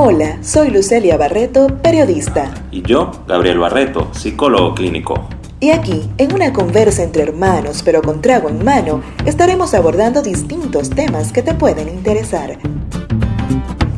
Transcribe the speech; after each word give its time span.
Hola, 0.00 0.38
soy 0.44 0.70
Lucelia 0.70 1.16
Barreto, 1.16 1.66
periodista. 1.82 2.54
Y 2.70 2.82
yo, 2.82 3.10
Gabriel 3.26 3.58
Barreto, 3.58 4.14
psicólogo 4.14 4.72
clínico. 4.72 5.28
Y 5.58 5.70
aquí, 5.70 6.08
en 6.18 6.32
una 6.32 6.52
conversa 6.52 7.02
entre 7.02 7.24
hermanos 7.24 7.82
pero 7.84 8.00
con 8.00 8.22
trago 8.22 8.48
en 8.48 8.64
mano, 8.64 9.02
estaremos 9.26 9.74
abordando 9.74 10.22
distintos 10.22 10.90
temas 10.90 11.32
que 11.32 11.42
te 11.42 11.52
pueden 11.52 11.88
interesar. 11.88 12.58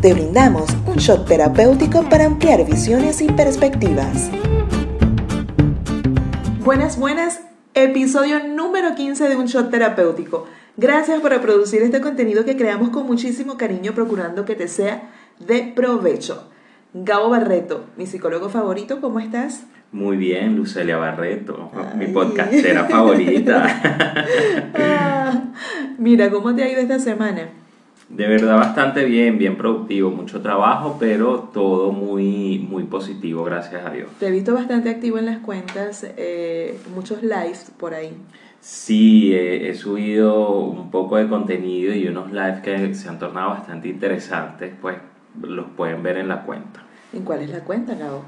Te 0.00 0.14
brindamos 0.14 0.71
un 0.86 0.96
shot 0.96 1.29
terapéutico 1.29 2.09
para 2.09 2.25
ampliar 2.25 2.64
visiones 2.64 3.21
y 3.21 3.27
perspectivas. 3.27 4.30
Buenas, 6.64 6.98
buenas. 6.98 7.43
Episodio 7.75 8.43
número 8.48 8.95
15 8.95 9.29
de 9.29 9.37
Un 9.37 9.45
Shot 9.45 9.71
Terapéutico. 9.71 10.46
Gracias 10.79 11.21
por 11.21 11.30
reproducir 11.30 11.82
este 11.82 12.01
contenido 12.01 12.46
que 12.46 12.57
creamos 12.57 12.89
con 12.89 13.07
muchísimo 13.07 13.59
cariño 13.59 13.93
procurando 13.93 14.46
que 14.46 14.55
te 14.55 14.67
sea 14.67 15.11
de 15.41 15.72
provecho. 15.75 16.46
Gabo 16.93 17.30
Barreto, 17.30 17.86
mi 17.96 18.07
psicólogo 18.07 18.48
favorito, 18.48 19.00
¿cómo 19.00 19.21
estás? 19.21 19.64
Muy 19.93 20.17
bien, 20.17 20.57
Lucelia 20.57 20.96
Barreto, 20.96 21.71
mi 21.96 22.07
podcastera 22.08 22.85
favorita. 22.85 24.26
Ah, 24.75 25.43
mira, 25.98 26.31
¿cómo 26.31 26.54
te 26.54 26.62
ha 26.62 26.68
ido 26.68 26.81
esta 26.81 26.98
semana? 26.98 27.48
De 28.08 28.26
verdad 28.26 28.57
bastante 28.57 29.04
bien, 29.04 29.39
bien 29.39 29.57
productivo, 29.57 30.11
mucho 30.11 30.40
trabajo, 30.40 30.96
pero 30.98 31.50
todo 31.53 31.93
muy, 31.93 32.59
muy 32.59 32.84
positivo, 32.84 33.45
gracias 33.45 33.84
a 33.86 33.91
Dios. 33.91 34.09
Te 34.19 34.27
he 34.27 34.31
visto 34.31 34.55
bastante 34.55 34.91
activo 34.91 35.19
en 35.19 35.27
las 35.27 35.39
cuentas, 35.39 36.05
eh, 36.17 36.77
muchos 36.95 37.22
lives 37.22 37.72
por 37.78 37.95
ahí. 37.95 38.12
Sí, 38.61 39.33
he 39.33 39.72
subido 39.75 40.59
un 40.59 40.91
poco 40.91 41.17
de 41.17 41.28
contenido 41.28 41.95
y 41.95 42.09
unos 42.09 42.33
lives 42.33 42.61
que 42.62 42.95
se 42.95 43.09
han 43.09 43.19
tornado 43.19 43.50
bastante 43.50 43.89
interesantes, 43.89 44.72
pues 44.81 44.97
los 45.41 45.66
pueden 45.77 46.02
ver 46.02 46.16
en 46.19 46.28
la 46.28 46.42
cuenta. 46.42 46.80
¿En 47.12 47.22
cuál 47.22 47.42
es 47.42 47.50
la 47.50 47.61
cuenta, 47.61 47.95
Gabo? 47.95 48.25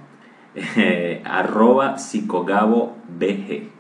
arroba 1.25 1.99
psicogabobg. 1.99 3.71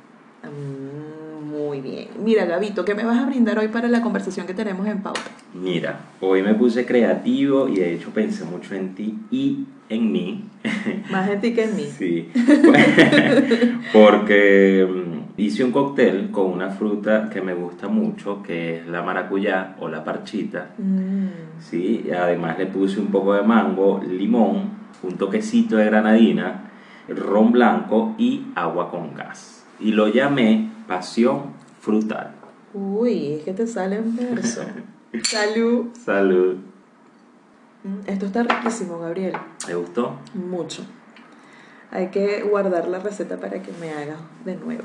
Mm, 0.45 1.51
muy 1.51 1.81
bien. 1.81 2.09
Mira, 2.19 2.45
Gabito, 2.47 2.84
¿qué 2.84 2.95
me 2.95 3.05
vas 3.05 3.19
a 3.19 3.27
brindar 3.27 3.59
hoy 3.59 3.69
para 3.69 3.89
la 3.89 4.01
conversación 4.01 4.47
que 4.47 4.55
tenemos 4.55 4.87
en 4.87 5.03
pauta? 5.03 5.20
Mira, 5.55 6.01
hoy 6.20 6.42
me 6.42 6.55
puse 6.55 6.87
creativo 6.87 7.69
y 7.69 7.77
de 7.77 7.95
hecho 7.95 8.11
pensé 8.11 8.45
mucho 8.45 8.75
en 8.75 8.95
ti 8.95 9.19
y 9.31 9.67
en 9.89 10.12
mí. 10.12 10.45
Más 11.11 11.29
en 11.29 11.41
ti 11.41 11.53
que 11.53 11.64
en 11.64 11.77
mí. 11.77 11.86
Sí. 11.98 12.31
Porque 13.92 14.86
hice 15.37 15.65
un 15.65 15.73
cóctel 15.73 16.31
con 16.31 16.47
una 16.51 16.71
fruta 16.71 17.29
que 17.31 17.41
me 17.41 17.55
gusta 17.55 17.89
mucho, 17.89 18.43
que 18.43 18.79
es 18.79 18.87
la 18.87 19.03
maracuyá 19.03 19.77
o 19.81 19.89
la 19.89 20.05
parchita. 20.05 20.71
Mm. 20.79 21.61
Sí, 21.61 22.11
además 22.17 22.59
le 22.59 22.67
puse 22.67 23.01
un 23.01 23.09
poco 23.09 23.35
de 23.35 23.43
mango, 23.43 24.01
limón, 24.07 24.71
un 25.03 25.17
toquecito 25.17 25.77
de 25.77 25.87
granadina, 25.87 26.71
ron 27.09 27.53
blanco 27.53 28.15
y 28.19 28.47
agua 28.55 28.91
con 28.91 29.15
gas. 29.15 29.65
Y 29.81 29.93
lo 29.93 30.09
llamé 30.09 30.71
pasión 30.87 31.53
frutal. 31.81 32.33
Uy, 32.75 33.35
es 33.35 33.43
que 33.45 33.53
te 33.53 33.67
sale 33.67 33.97
en 33.97 34.17
verso. 34.17 34.63
Salud. 35.25 35.87
Salud. 35.95 36.57
Mm, 37.85 38.09
Esto 38.09 38.27
está 38.27 38.43
riquísimo, 38.45 38.99
Gabriel. 38.99 39.35
¿Te 39.67 39.75
gustó? 39.75 40.17
Mucho. 40.35 40.85
Hay 41.91 42.09
que 42.09 42.43
guardar 42.43 42.89
la 42.89 43.01
receta 43.01 43.37
para 43.37 43.61
que 43.61 43.71
me 43.79 43.91
haga 43.91 44.17
de 44.45 44.57
nuevo. 44.57 44.85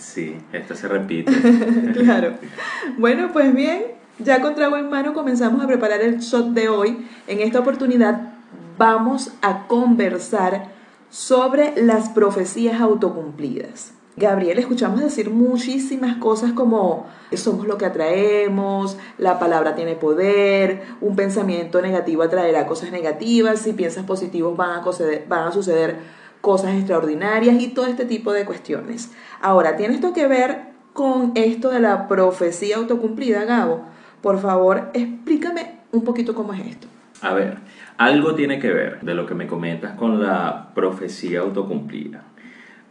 Sí, 0.00 0.36
esto 0.52 0.74
se 0.74 0.88
repite. 0.88 1.32
claro. 1.94 2.34
Bueno, 2.98 3.30
pues 3.32 3.54
bien, 3.54 3.82
ya 4.18 4.40
con 4.40 4.54
trago 4.54 4.76
en 4.76 4.88
mano 4.88 5.12
comenzamos 5.14 5.62
a 5.62 5.66
preparar 5.66 6.00
el 6.00 6.18
shot 6.18 6.48
de 6.48 6.68
hoy. 6.68 7.06
En 7.26 7.40
esta 7.40 7.60
oportunidad 7.60 8.32
vamos 8.78 9.32
a 9.42 9.66
conversar 9.66 10.68
sobre 11.10 11.74
las 11.76 12.08
profecías 12.08 12.80
autocumplidas. 12.80 13.92
Gabriel, 14.16 14.58
escuchamos 14.58 15.00
decir 15.00 15.30
muchísimas 15.30 16.16
cosas 16.16 16.52
como 16.52 17.06
somos 17.32 17.66
lo 17.66 17.78
que 17.78 17.86
atraemos, 17.86 18.98
la 19.18 19.38
palabra 19.38 19.74
tiene 19.74 19.94
poder, 19.94 20.82
un 21.00 21.16
pensamiento 21.16 21.80
negativo 21.80 22.22
atraerá 22.22 22.66
cosas 22.66 22.90
negativas, 22.90 23.60
si 23.60 23.72
piensas 23.72 24.04
positivos 24.04 24.56
van 24.56 24.80
a, 24.80 24.84
suceder, 24.84 25.24
van 25.28 25.48
a 25.48 25.52
suceder 25.52 26.19
cosas 26.40 26.74
extraordinarias 26.74 27.60
y 27.60 27.68
todo 27.68 27.86
este 27.86 28.04
tipo 28.04 28.32
de 28.32 28.44
cuestiones. 28.44 29.12
Ahora, 29.40 29.76
¿tiene 29.76 29.94
esto 29.94 30.12
que 30.12 30.26
ver 30.26 30.70
con 30.92 31.32
esto 31.34 31.70
de 31.70 31.80
la 31.80 32.08
profecía 32.08 32.76
autocumplida, 32.76 33.44
Gabo? 33.44 33.84
Por 34.22 34.40
favor, 34.40 34.90
explícame 34.94 35.80
un 35.92 36.04
poquito 36.04 36.34
cómo 36.34 36.52
es 36.52 36.60
esto. 36.66 36.86
A 37.22 37.34
ver, 37.34 37.58
algo 37.98 38.34
tiene 38.34 38.58
que 38.58 38.72
ver 38.72 39.00
de 39.00 39.14
lo 39.14 39.26
que 39.26 39.34
me 39.34 39.46
comentas 39.46 39.92
con 39.96 40.22
la 40.22 40.70
profecía 40.74 41.40
autocumplida. 41.40 42.24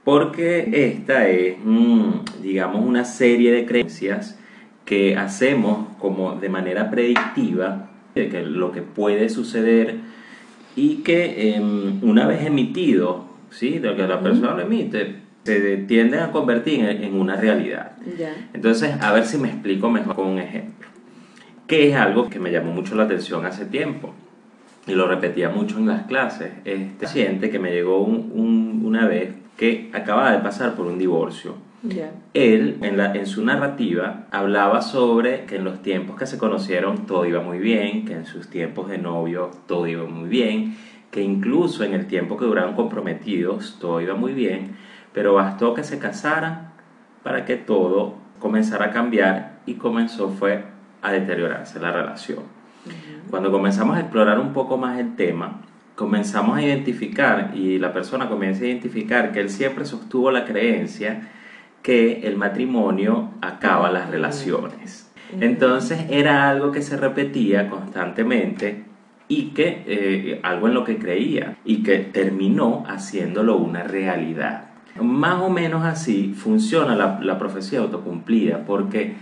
Porque 0.03 0.69
esta 0.71 1.27
es, 1.27 1.57
mm, 1.63 2.41
digamos, 2.41 2.85
una 2.85 3.05
serie 3.05 3.51
de 3.51 3.65
creencias 3.65 4.39
que 4.85 5.15
hacemos 5.15 5.87
como 5.99 6.35
de 6.35 6.49
manera 6.49 6.89
predictiva 6.89 7.89
de 8.15 8.29
que 8.29 8.43
lo 8.43 8.71
que 8.71 8.81
puede 8.81 9.29
suceder 9.29 9.97
y 10.75 10.97
que 10.97 11.55
em, 11.55 11.99
una 12.03 12.25
vez 12.25 12.45
emitido, 12.45 13.28
¿sí? 13.51 13.79
de 13.79 13.89
lo 13.89 13.95
que 13.95 14.07
la 14.07 14.19
persona 14.21 14.53
lo 14.53 14.61
emite, 14.61 15.15
se 15.43 15.77
tienden 15.77 16.19
a 16.19 16.31
convertir 16.31 16.81
en, 16.81 17.03
en 17.03 17.13
una 17.15 17.35
realidad. 17.35 17.93
Ya. 18.17 18.35
Entonces, 18.53 18.95
a 19.01 19.11
ver 19.13 19.25
si 19.25 19.37
me 19.37 19.47
explico 19.49 19.89
mejor 19.89 20.15
con 20.15 20.27
un 20.27 20.39
ejemplo. 20.39 20.87
Que 21.67 21.89
es 21.89 21.95
algo 21.95 22.29
que 22.29 22.39
me 22.39 22.51
llamó 22.51 22.71
mucho 22.71 22.95
la 22.95 23.03
atención 23.03 23.45
hace 23.45 23.65
tiempo 23.65 24.13
y 24.87 24.93
lo 24.93 25.07
repetía 25.07 25.49
mucho 25.49 25.77
en 25.77 25.87
las 25.87 26.03
clases. 26.07 26.51
Este 26.65 27.05
paciente 27.05 27.49
que 27.51 27.59
me 27.59 27.71
llegó 27.71 28.01
un- 28.01 28.31
un- 28.33 28.81
una 28.85 29.07
vez 29.07 29.33
que 29.57 29.89
acababa 29.93 30.31
de 30.31 30.39
pasar 30.39 30.73
por 30.75 30.87
un 30.87 30.97
divorcio. 30.97 31.55
Ya. 31.83 32.11
Él, 32.33 32.77
en, 32.81 32.97
la, 32.97 33.13
en 33.13 33.25
su 33.25 33.45
narrativa, 33.45 34.25
hablaba 34.31 34.81
sobre 34.81 35.45
que 35.45 35.57
en 35.57 35.63
los 35.63 35.81
tiempos 35.81 36.17
que 36.17 36.25
se 36.25 36.37
conocieron 36.37 37.05
todo 37.05 37.25
iba 37.25 37.41
muy 37.41 37.59
bien, 37.59 38.03
que 38.05 38.13
en 38.13 38.25
sus 38.25 38.49
tiempos 38.49 38.89
de 38.89 38.97
novio 38.97 39.51
todo 39.67 39.87
iba 39.87 40.03
muy 40.05 40.27
bien, 40.27 40.75
que 41.11 41.21
incluso 41.21 41.83
en 41.83 41.93
el 41.93 42.07
tiempo 42.07 42.37
que 42.37 42.45
duraron 42.45 42.75
comprometidos 42.75 43.77
todo 43.79 44.01
iba 44.01 44.15
muy 44.15 44.33
bien, 44.33 44.75
pero 45.13 45.33
bastó 45.33 45.73
que 45.73 45.83
se 45.83 45.99
casaran 45.99 46.71
para 47.23 47.45
que 47.45 47.55
todo 47.55 48.15
comenzara 48.39 48.85
a 48.85 48.91
cambiar 48.91 49.59
y 49.65 49.75
comenzó 49.75 50.29
fue 50.29 50.63
a 51.01 51.11
deteriorarse 51.11 51.79
la 51.79 51.91
relación. 51.91 52.39
Cuando 53.29 53.51
comenzamos 53.51 53.97
a 53.97 54.01
explorar 54.01 54.39
un 54.39 54.53
poco 54.53 54.77
más 54.77 54.99
el 54.99 55.15
tema, 55.15 55.61
comenzamos 55.95 56.57
a 56.57 56.61
identificar 56.61 57.51
y 57.53 57.77
la 57.77 57.91
persona 57.91 58.29
comienza 58.29 58.63
a 58.63 58.67
identificar 58.67 59.31
que 59.31 59.41
él 59.41 59.49
siempre 59.49 59.85
sostuvo 59.85 60.31
la 60.31 60.45
creencia 60.45 61.29
que 61.83 62.21
el 62.27 62.37
matrimonio 62.37 63.31
acaba 63.41 63.91
las 63.91 64.09
relaciones. 64.09 65.11
Entonces 65.39 66.05
era 66.09 66.49
algo 66.49 66.71
que 66.71 66.81
se 66.81 66.97
repetía 66.97 67.69
constantemente 67.69 68.88
y 69.29 69.51
que 69.51 69.83
eh, 69.85 70.39
algo 70.43 70.67
en 70.67 70.73
lo 70.73 70.83
que 70.83 70.97
creía 70.97 71.57
y 71.63 71.83
que 71.83 71.99
terminó 71.99 72.83
haciéndolo 72.87 73.55
una 73.55 73.83
realidad. 73.83 74.71
Más 75.01 75.41
o 75.41 75.49
menos 75.49 75.85
así 75.85 76.33
funciona 76.33 76.95
la, 76.95 77.19
la 77.21 77.37
profecía 77.37 77.79
autocumplida 77.79 78.65
porque 78.65 79.13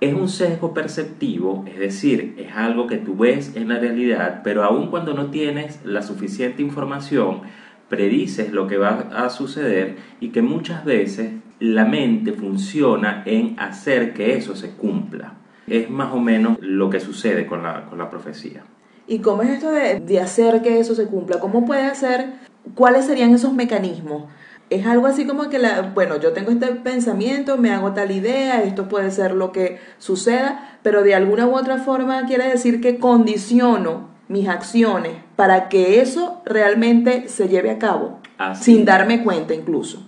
es 0.00 0.14
un 0.14 0.28
sesgo 0.28 0.74
perceptivo, 0.74 1.64
es 1.68 1.78
decir, 1.78 2.34
es 2.38 2.56
algo 2.56 2.86
que 2.86 2.96
tú 2.96 3.16
ves 3.16 3.54
en 3.54 3.68
la 3.68 3.78
realidad, 3.78 4.40
pero 4.42 4.64
aun 4.64 4.88
cuando 4.88 5.14
no 5.14 5.26
tienes 5.26 5.80
la 5.84 6.02
suficiente 6.02 6.62
información, 6.62 7.42
predices 7.88 8.52
lo 8.52 8.66
que 8.66 8.76
va 8.78 9.08
a 9.14 9.28
suceder 9.30 9.96
y 10.20 10.28
que 10.28 10.42
muchas 10.42 10.84
veces 10.84 11.32
la 11.60 11.84
mente 11.84 12.32
funciona 12.32 13.22
en 13.26 13.58
hacer 13.58 14.14
que 14.14 14.36
eso 14.36 14.56
se 14.56 14.70
cumpla. 14.72 15.34
Es 15.66 15.88
más 15.88 16.12
o 16.12 16.18
menos 16.18 16.58
lo 16.60 16.90
que 16.90 17.00
sucede 17.00 17.46
con 17.46 17.62
la, 17.62 17.86
con 17.86 17.98
la 17.98 18.10
profecía. 18.10 18.64
¿Y 19.06 19.18
cómo 19.18 19.42
es 19.42 19.50
esto 19.50 19.70
de, 19.70 20.00
de 20.00 20.20
hacer 20.20 20.62
que 20.62 20.80
eso 20.80 20.94
se 20.94 21.06
cumpla? 21.06 21.40
¿Cómo 21.40 21.64
puede 21.66 21.82
hacer? 21.82 22.26
¿Cuáles 22.74 23.06
serían 23.06 23.34
esos 23.34 23.52
mecanismos? 23.52 24.24
Es 24.70 24.86
algo 24.86 25.06
así 25.06 25.26
como 25.26 25.50
que, 25.50 25.58
la, 25.58 25.92
bueno, 25.94 26.18
yo 26.18 26.32
tengo 26.32 26.50
este 26.50 26.66
pensamiento, 26.68 27.58
me 27.58 27.70
hago 27.70 27.92
tal 27.92 28.10
idea, 28.10 28.62
esto 28.62 28.88
puede 28.88 29.10
ser 29.10 29.34
lo 29.34 29.52
que 29.52 29.78
suceda, 29.98 30.78
pero 30.82 31.02
de 31.02 31.14
alguna 31.14 31.46
u 31.46 31.54
otra 31.54 31.76
forma 31.76 32.24
quiere 32.26 32.48
decir 32.48 32.80
que 32.80 32.98
condiciono 32.98 34.08
mis 34.28 34.48
acciones 34.48 35.12
para 35.36 35.68
que 35.68 36.00
eso 36.00 36.40
realmente 36.46 37.28
se 37.28 37.48
lleve 37.48 37.70
a 37.70 37.78
cabo, 37.78 38.20
Así. 38.38 38.72
sin 38.72 38.84
darme 38.86 39.22
cuenta 39.22 39.54
incluso. 39.54 40.02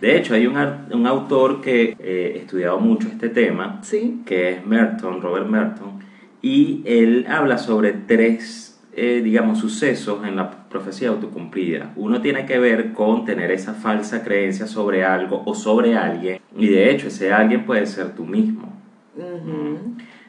De 0.00 0.16
hecho, 0.16 0.34
hay 0.34 0.46
un, 0.46 0.56
un 0.92 1.06
autor 1.08 1.60
que 1.60 1.96
eh, 1.98 2.34
ha 2.36 2.38
estudiado 2.38 2.78
mucho 2.78 3.08
este 3.08 3.30
tema, 3.30 3.80
¿Sí? 3.82 4.22
que 4.24 4.50
es 4.52 4.64
Merton, 4.66 5.20
Robert 5.20 5.48
Merton, 5.48 5.98
y 6.42 6.82
él 6.84 7.26
habla 7.28 7.58
sobre 7.58 7.92
tres, 7.92 8.80
eh, 8.94 9.20
digamos, 9.22 9.58
sucesos 9.58 10.26
en 10.26 10.36
la 10.36 10.68
profecía 10.68 11.08
autocumplida. 11.08 11.92
Uno 11.96 12.20
tiene 12.20 12.46
que 12.46 12.58
ver 12.58 12.92
con 12.92 13.24
tener 13.24 13.50
esa 13.50 13.74
falsa 13.74 14.22
creencia 14.22 14.66
sobre 14.66 15.04
algo 15.04 15.42
o 15.44 15.54
sobre 15.54 15.96
alguien, 15.96 16.40
y 16.56 16.68
de 16.68 16.90
hecho 16.90 17.08
ese 17.08 17.32
alguien 17.32 17.64
puede 17.64 17.86
ser 17.86 18.14
tú 18.14 18.24
mismo. 18.24 18.72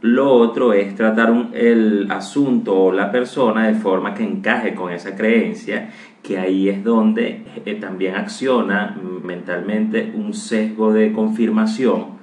Lo 0.02 0.32
otro 0.32 0.74
es 0.74 0.96
tratar 0.96 1.50
el 1.54 2.08
asunto 2.10 2.86
o 2.86 2.92
la 2.92 3.12
persona 3.12 3.68
de 3.68 3.76
forma 3.76 4.14
que 4.14 4.24
encaje 4.24 4.74
con 4.74 4.94
esa 4.94 5.16
creencia, 5.16 5.90
que 6.24 6.38
ahí 6.38 6.70
es 6.70 6.84
donde 6.84 7.44
eh, 7.66 7.76
también 7.76 8.16
acciona 8.16 8.98
mentalmente 9.24 10.12
un 10.16 10.34
sesgo 10.34 10.94
de 10.94 11.12
confirmación. 11.12 12.19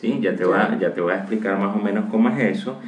¿Sí? 0.00 0.18
Ya, 0.20 0.34
te 0.36 0.44
va, 0.44 0.78
ya 0.78 0.94
te 0.94 1.00
voy 1.00 1.12
a 1.12 1.16
explicar 1.16 1.58
más 1.58 1.74
o 1.74 1.78
menos 1.78 2.06
cómo 2.10 2.28
es 2.30 2.58
eso. 2.58 2.78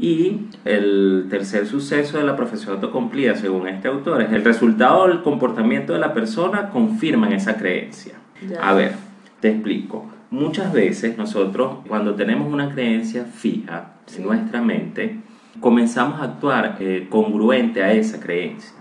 Y 0.00 0.48
el 0.64 1.26
tercer 1.30 1.66
suceso 1.66 2.18
de 2.18 2.24
la 2.24 2.36
profesión 2.36 2.74
autocumplida, 2.74 3.34
según 3.34 3.68
este 3.68 3.88
autor, 3.88 4.22
es 4.22 4.32
el 4.32 4.44
resultado 4.44 5.08
del 5.08 5.22
comportamiento 5.22 5.92
de 5.92 5.98
la 5.98 6.12
persona 6.12 6.70
confirma 6.70 7.30
esa 7.30 7.56
creencia. 7.56 8.14
A 8.60 8.74
ver, 8.74 8.92
te 9.40 9.50
explico. 9.50 10.10
Muchas 10.30 10.72
veces 10.72 11.16
nosotros, 11.16 11.78
cuando 11.88 12.14
tenemos 12.14 12.52
una 12.52 12.70
creencia 12.70 13.24
fija 13.24 13.94
en 14.14 14.24
nuestra 14.24 14.60
mente, 14.60 15.16
comenzamos 15.60 16.20
a 16.20 16.24
actuar 16.24 16.76
eh, 16.80 17.06
congruente 17.08 17.82
a 17.82 17.92
esa 17.92 18.20
creencia. 18.20 18.72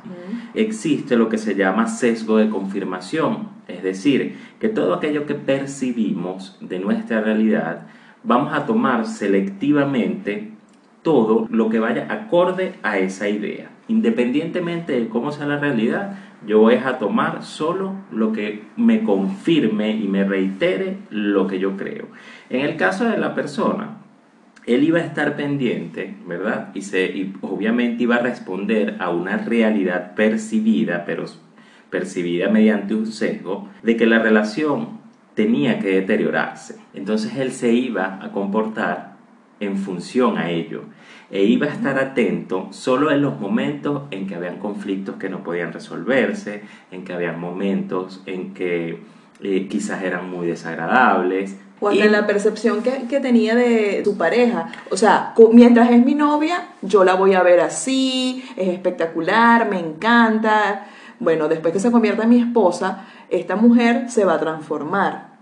Existe 0.54 1.16
lo 1.16 1.30
que 1.30 1.38
se 1.38 1.56
llama 1.56 1.88
sesgo 1.88 2.38
de 2.38 2.50
confirmación, 2.50 3.57
es 3.68 3.84
decir, 3.84 4.38
que 4.60 4.70
todo 4.70 4.94
aquello 4.94 5.26
que 5.26 5.36
percibimos 5.36 6.58
de 6.62 6.80
nuestra 6.80 7.22
realidad, 7.22 7.88
vamos 8.24 8.54
a 8.54 8.66
tomar 8.66 9.06
selectivamente 9.06 10.52
todo 11.02 11.48
lo 11.50 11.70
que 11.70 11.80
vaya 11.80 12.08
acorde 12.10 12.74
a 12.84 12.98
esa 12.98 13.30
idea. 13.30 13.70
Independientemente 13.88 15.00
de 15.00 15.08
cómo 15.08 15.32
sea 15.32 15.46
la 15.46 15.58
realidad, 15.58 16.18
yo 16.46 16.60
voy 16.60 16.76
a 16.76 16.98
tomar 17.00 17.44
solo 17.44 17.96
lo 18.12 18.32
que 18.34 18.64
me 18.76 19.04
confirme 19.04 19.92
y 19.92 20.08
me 20.08 20.24
reitere 20.24 20.98
lo 21.10 21.48
que 21.48 21.60
yo 21.60 21.78
creo. 21.78 22.08
En 22.50 22.62
el 22.62 22.76
caso 22.76 23.06
de 23.06 23.18
la 23.18 23.34
persona, 23.34 23.98
él 24.66 24.84
iba 24.84 25.00
a 25.00 25.04
estar 25.04 25.38
pendiente, 25.38 26.16
¿verdad? 26.28 26.72
Y, 26.74 26.82
se, 26.82 27.32
obviamente 27.42 28.04
iba 28.04 28.16
a 28.16 28.22
responder 28.22 28.98
a 29.00 29.10
una 29.10 29.38
realidad 29.38 30.14
percibida, 30.14 31.06
pero 31.06 31.26
percibida 31.90 32.50
mediante 32.50 32.94
un 32.96 33.08
sesgo, 33.08 33.70
de 33.84 33.98
que 33.98 34.06
la 34.06 34.20
relación 34.20 35.00
tenía 35.36 35.80
que 35.80 35.90
deteriorarse. 35.90 36.78
Entonces 36.94 37.36
él 37.38 37.52
se 37.52 37.72
iba 37.72 38.20
a 38.22 38.32
comportar 38.32 39.18
en 39.60 39.78
función 39.78 40.38
a 40.38 40.50
ello 40.50 40.84
e 41.30 41.44
iba 41.44 41.68
a 41.68 41.70
estar 41.70 42.00
atento 42.00 42.68
solo 42.72 43.12
en 43.12 43.22
los 43.22 43.40
momentos 43.40 44.04
en 44.12 44.28
que 44.28 44.36
habían 44.36 44.58
conflictos 44.58 45.16
que 45.18 45.30
no 45.30 45.44
podían 45.44 45.74
resolverse, 45.74 46.64
en 46.92 47.04
que 47.04 47.14
habían 47.14 47.40
momentos 47.40 48.24
en 48.26 48.54
que 48.54 49.02
eh, 49.42 49.68
quizás 49.70 50.04
eran 50.04 50.30
muy 50.30 50.48
desagradables. 50.48 51.58
O 51.80 51.90
hasta 51.90 52.06
en 52.06 52.12
la 52.12 52.26
percepción 52.26 52.82
que, 52.82 53.04
que, 53.08 53.20
tenía 53.20 53.56
de 53.56 54.02
tu 54.04 54.18
pareja. 54.18 54.72
O 54.90 54.98
sea, 54.98 55.36
mientras 55.52 55.92
es 55.92 56.04
mi 56.04 56.16
novia, 56.16 56.70
yo 56.82 57.04
la 57.04 57.14
voy 57.14 57.34
a 57.34 57.44
ver 57.44 57.60
así, 57.60 58.44
es 58.56 58.70
espectacular, 58.70 59.70
me 59.70 59.80
encanta. 59.80 60.88
Bueno, 61.20 61.48
después 61.48 61.74
que 61.74 61.80
se 61.80 61.92
convierta 61.92 62.24
en 62.24 62.30
mi 62.30 62.40
esposa, 62.40 63.06
esta 63.30 63.56
mujer 63.56 64.10
se 64.10 64.26
va 64.26 64.36
a 64.36 64.40
transformar 64.40 65.38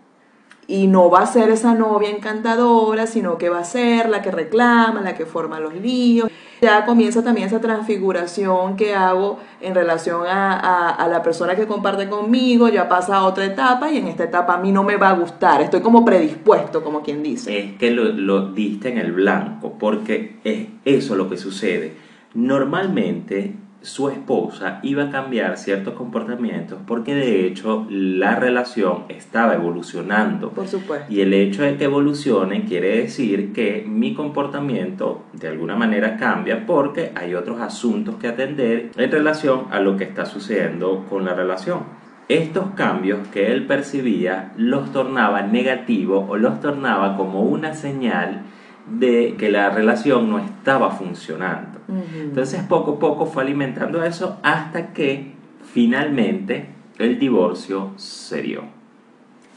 y 0.68 0.88
no 0.88 1.10
va 1.10 1.20
a 1.20 1.26
ser 1.26 1.50
esa 1.50 1.74
novia 1.76 2.10
encantadora, 2.10 3.08
sino 3.08 3.38
que 3.38 3.50
va 3.50 3.60
a 3.60 3.64
ser 3.64 4.10
la 4.10 4.22
que 4.22 4.32
reclama, 4.32 5.02
la 5.02 5.16
que 5.16 5.26
forma 5.26 5.60
los 5.60 5.76
líos. 5.76 6.30
Ya 6.62 6.86
comienza 6.86 7.24
también 7.24 7.48
esa 7.48 7.60
transfiguración 7.60 8.76
que 8.76 8.96
hago 8.96 9.40
en 9.62 9.76
relación 9.76 10.26
a, 10.26 11.08
la 11.10 11.22
persona 11.22 11.56
que 11.56 11.68
comparte 11.68 12.10
conmigo, 12.10 12.70
ya 12.70 12.88
pasa 12.90 13.18
a 13.18 13.26
otra 13.26 13.46
etapa 13.46 13.92
y 13.92 13.98
en 13.98 14.08
esta 14.08 14.24
etapa 14.24 14.56
a 14.56 14.58
mí 14.58 14.72
no 14.72 14.84
me 14.84 14.96
va 14.96 15.10
a 15.10 15.14
gustar, 15.14 15.62
estoy 15.62 15.82
como 15.82 16.04
predispuesto, 16.04 16.84
como 16.84 17.04
quien 17.04 17.22
dice. 17.22 17.60
Es 17.60 17.78
que 17.78 17.92
lo, 17.92 18.06
lo 18.06 18.54
diste 18.54 18.90
en 18.90 18.98
el 18.98 19.12
blanco, 19.12 19.74
porque 19.78 20.40
es 20.44 20.68
eso 20.86 21.16
lo 21.16 21.30
que 21.30 21.38
sucede. 21.38 21.94
Normalmente 22.34 23.54
su 23.86 24.10
esposa 24.10 24.80
iba 24.82 25.04
a 25.04 25.10
cambiar 25.12 25.58
ciertos 25.58 25.94
comportamientos 25.94 26.80
porque 26.88 27.14
de 27.14 27.46
hecho 27.46 27.86
la 27.90 28.36
relación 28.36 29.04
estaba 29.10 29.54
evolucionando. 29.54 30.50
Por 30.50 30.68
supuesto. 30.68 31.06
Y 31.12 31.22
el 31.22 31.34
hecho 31.34 31.62
de 31.62 31.78
que 31.78 31.86
evolucione 31.86 32.66
quiere 32.66 32.98
decir 32.98 33.54
que 33.54 33.86
mi 33.88 34.16
comportamiento 34.16 35.26
de 35.34 35.50
alguna 35.50 35.76
manera 35.76 36.18
cambia 36.18 36.66
porque 36.66 37.12
hay 37.16 37.36
otros 37.36 37.62
asuntos 37.62 38.16
que 38.16 38.28
atender 38.28 38.92
en 38.98 39.12
relación 39.12 39.68
a 39.70 39.80
lo 39.80 39.98
que 39.98 40.06
está 40.06 40.26
sucediendo 40.26 41.06
con 41.08 41.26
la 41.26 41.36
relación. 41.36 41.84
Estos 42.28 42.72
cambios 42.72 43.28
que 43.28 43.52
él 43.52 43.68
percibía 43.68 44.52
los 44.58 44.92
tornaba 44.92 45.44
negativos 45.44 46.26
o 46.28 46.38
los 46.38 46.60
tornaba 46.60 47.16
como 47.18 47.44
una 47.44 47.76
señal 47.76 48.42
de 48.88 49.36
que 49.38 49.50
la 49.50 49.70
relación 49.70 50.30
no 50.30 50.40
estaba 50.40 50.92
funcionando. 50.92 51.80
Entonces 52.16 52.62
poco 52.64 52.94
a 52.94 53.00
poco 53.00 53.26
fue 53.26 53.44
alimentando 53.44 54.04
eso 54.04 54.38
hasta 54.44 54.94
que 54.94 55.34
finalmente 55.74 56.70
el 56.98 57.20
divorcio 57.20 57.92
se 57.98 58.42
dio. 58.42 58.64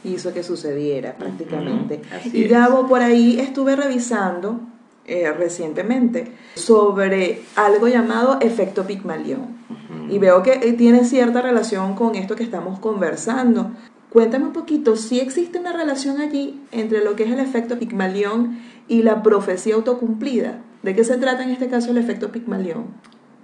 Hizo 0.03 0.33
que 0.33 0.43
sucediera 0.43 1.15
prácticamente. 1.15 2.01
y 2.31 2.43
Gabo, 2.45 2.87
por 2.87 3.01
ahí 3.01 3.39
estuve 3.39 3.75
revisando 3.75 4.61
eh, 5.05 5.31
recientemente 5.31 6.31
sobre 6.53 7.41
algo 7.55 7.87
llamado 7.87 8.37
efecto 8.41 8.85
Pigmalión. 8.85 9.57
Y 10.09 10.19
veo 10.19 10.43
que 10.43 10.53
eh, 10.53 10.73
tiene 10.73 11.03
cierta 11.03 11.41
relación 11.41 11.95
con 11.95 12.15
esto 12.15 12.35
que 12.35 12.43
estamos 12.43 12.79
conversando. 12.79 13.71
Cuéntame 14.09 14.45
un 14.45 14.53
poquito, 14.53 14.95
si 14.95 15.19
existe 15.19 15.59
una 15.59 15.73
relación 15.73 16.19
allí 16.19 16.59
entre 16.71 17.03
lo 17.03 17.15
que 17.15 17.23
es 17.23 17.31
el 17.31 17.39
efecto 17.39 17.77
Pigmalión 17.77 18.59
y 18.89 19.03
la 19.03 19.23
profecía 19.23 19.75
autocumplida. 19.75 20.59
¿De 20.83 20.95
qué 20.95 21.05
se 21.05 21.17
trata 21.17 21.43
en 21.43 21.51
este 21.51 21.69
caso 21.69 21.91
el 21.91 21.97
efecto 21.97 22.31
Pigmalión? 22.31 22.87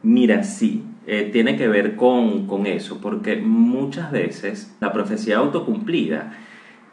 Mira, 0.03 0.43
sí, 0.43 0.83
eh, 1.07 1.29
tiene 1.31 1.55
que 1.55 1.67
ver 1.67 1.95
con, 1.95 2.47
con 2.47 2.65
eso, 2.65 2.99
porque 3.01 3.37
muchas 3.37 4.11
veces 4.11 4.75
la 4.81 4.91
profecía 4.91 5.37
autocumplida 5.37 6.33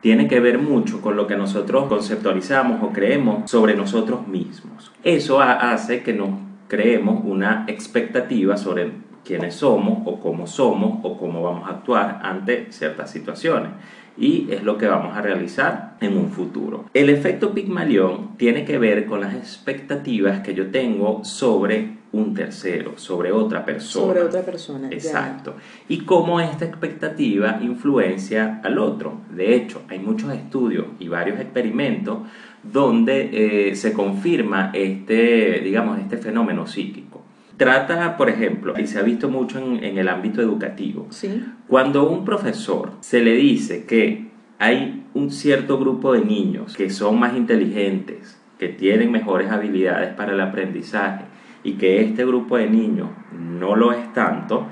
tiene 0.01 0.29
que 0.29 0.41
ver 0.41 0.59
mucho 0.59 1.01
con 1.01 1.17
lo 1.17 1.27
que 1.27 1.37
nosotros 1.37 1.87
conceptualizamos 1.89 2.83
o 2.83 2.93
creemos 2.93 3.51
sobre 3.51 3.75
nosotros 3.75 4.27
mismos. 4.27 4.93
Eso 5.05 5.41
hace 5.41 6.03
que 6.03 6.13
nos 6.13 6.31
creemos 6.69 7.23
una 7.25 7.65
expectativa 7.69 8.57
sobre 8.57 8.91
quiénes 9.25 9.55
somos 9.55 10.03
o 10.05 10.21
cómo 10.21 10.47
somos 10.47 10.99
o 11.03 11.17
cómo 11.17 11.43
vamos 11.43 11.69
a 11.69 11.75
actuar 11.75 12.21
ante 12.23 12.73
ciertas 12.73 13.11
situaciones 13.11 13.71
y 14.17 14.49
es 14.51 14.63
lo 14.63 14.79
que 14.79 14.87
vamos 14.87 15.17
a 15.17 15.23
realizar 15.23 15.97
en 16.01 16.17
un 16.17 16.31
futuro. 16.31 16.85
El 16.95 17.09
efecto 17.09 17.53
Pigmalión 17.53 18.37
tiene 18.37 18.65
que 18.65 18.79
ver 18.79 19.07
con 19.07 19.21
las 19.21 19.35
expectativas 19.35 20.41
que 20.41 20.55
yo 20.55 20.71
tengo 20.71 21.25
sobre 21.25 22.03
un 22.13 22.35
tercero, 22.35 22.93
sobre 22.97 23.33
otra 23.33 23.65
persona. 23.65 24.07
Sobre 24.07 24.23
otra 24.23 24.43
persona. 24.43 24.89
Exacto. 24.91 25.55
Y 25.89 26.01
cómo 26.01 26.41
esta 26.41 26.67
expectativa 26.67 27.59
influencia 27.63 28.61
al 28.63 28.79
otro. 28.79 29.23
De 29.31 29.55
hecho, 29.55 29.83
hay 29.89 29.99
muchos 29.99 30.33
estudios 30.33 30.87
y 30.99 31.09
varios 31.09 31.41
experimentos 31.41 32.19
donde 32.63 33.71
eh, 33.71 33.77
se 33.77 33.93
confirma 33.93 34.71
este, 34.75 35.61
digamos, 35.61 35.99
este 35.99 36.19
fenómeno 36.19 36.67
psíquico. 36.67 37.23
Trata, 37.63 38.17
por 38.17 38.29
ejemplo, 38.29 38.75
y 38.77 38.89
se 38.89 38.99
ha 38.99 39.03
visto 39.03 39.29
mucho 39.29 39.61
en, 39.61 39.97
el 39.97 40.09
ámbito 40.09 40.43
educativo, 40.43 41.07
¿Sí? 41.11 41.45
cuando 41.69 42.01
a 42.01 42.09
un 42.09 42.25
profesor 42.25 42.95
se 42.99 43.21
le 43.21 43.37
dice 43.37 43.85
que 43.85 44.33
hay 44.59 45.07
un 45.15 45.31
cierto 45.31 45.79
grupo 45.79 46.13
de 46.13 46.25
niños 46.25 46.77
que 46.77 46.91
son 46.91 47.21
más 47.21 47.37
inteligentes, 47.37 48.37
que 48.59 48.69
tienen 48.69 49.13
mejores 49.13 49.49
habilidades 49.51 50.13
para 50.15 50.33
el 50.33 50.41
aprendizaje 50.41 51.25
y 51.63 51.75
que 51.75 52.01
este 52.03 52.25
grupo 52.25 52.57
de 52.57 52.69
niños 52.69 53.11
no 53.33 53.77
lo 53.77 53.93
es 53.93 54.13
tanto, 54.13 54.67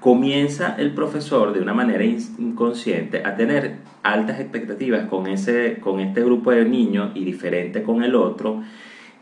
comienza 0.00 0.76
el 0.78 0.92
profesor 0.92 1.54
de 1.54 1.60
una 1.60 1.72
manera 1.72 2.04
inconsciente 2.04 3.22
a 3.24 3.36
tener 3.36 3.76
altas 4.02 4.38
expectativas 4.38 5.06
con, 5.06 5.28
ese, 5.28 5.78
con 5.80 6.00
este 6.00 6.22
grupo 6.22 6.50
de 6.50 6.66
niños 6.66 7.12
y 7.14 7.24
diferente 7.24 7.82
con 7.82 8.02
el 8.02 8.14
otro 8.14 8.62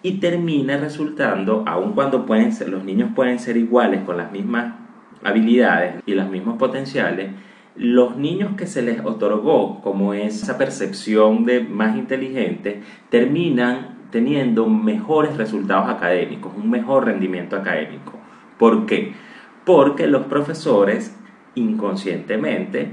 y 0.05 0.19
termina 0.19 0.77
resultando, 0.77 1.65
aun 1.67 1.95
cuando 1.95 2.27
los 2.29 2.85
niños 2.85 3.13
pueden 3.17 3.39
ser 3.39 3.57
iguales 3.57 4.03
con 4.03 4.19
las 4.19 4.31
mismas 4.31 4.75
habilidades 5.23 6.03
y 6.05 6.13
los 6.13 6.29
mismos 6.29 6.59
potenciales, 6.59 7.31
los 7.75 8.15
niños 8.19 8.55
que 8.55 8.67
se 8.67 8.83
les 8.83 9.03
otorgó 9.03 9.81
como 9.81 10.13
esa 10.13 10.59
percepción 10.59 11.47
de 11.47 11.61
más 11.61 11.97
inteligente 11.97 12.83
terminan 13.09 14.09
teniendo 14.11 14.69
mejores 14.69 15.39
resultados 15.39 15.89
académicos, 15.89 16.53
un 16.55 16.69
mejor 16.69 17.07
rendimiento 17.07 17.57
académico. 17.57 18.13
¿Por 18.59 18.85
qué? 18.85 19.15
Porque 19.65 20.07
los 20.07 20.27
profesores 20.27 21.19
inconscientemente 21.55 22.91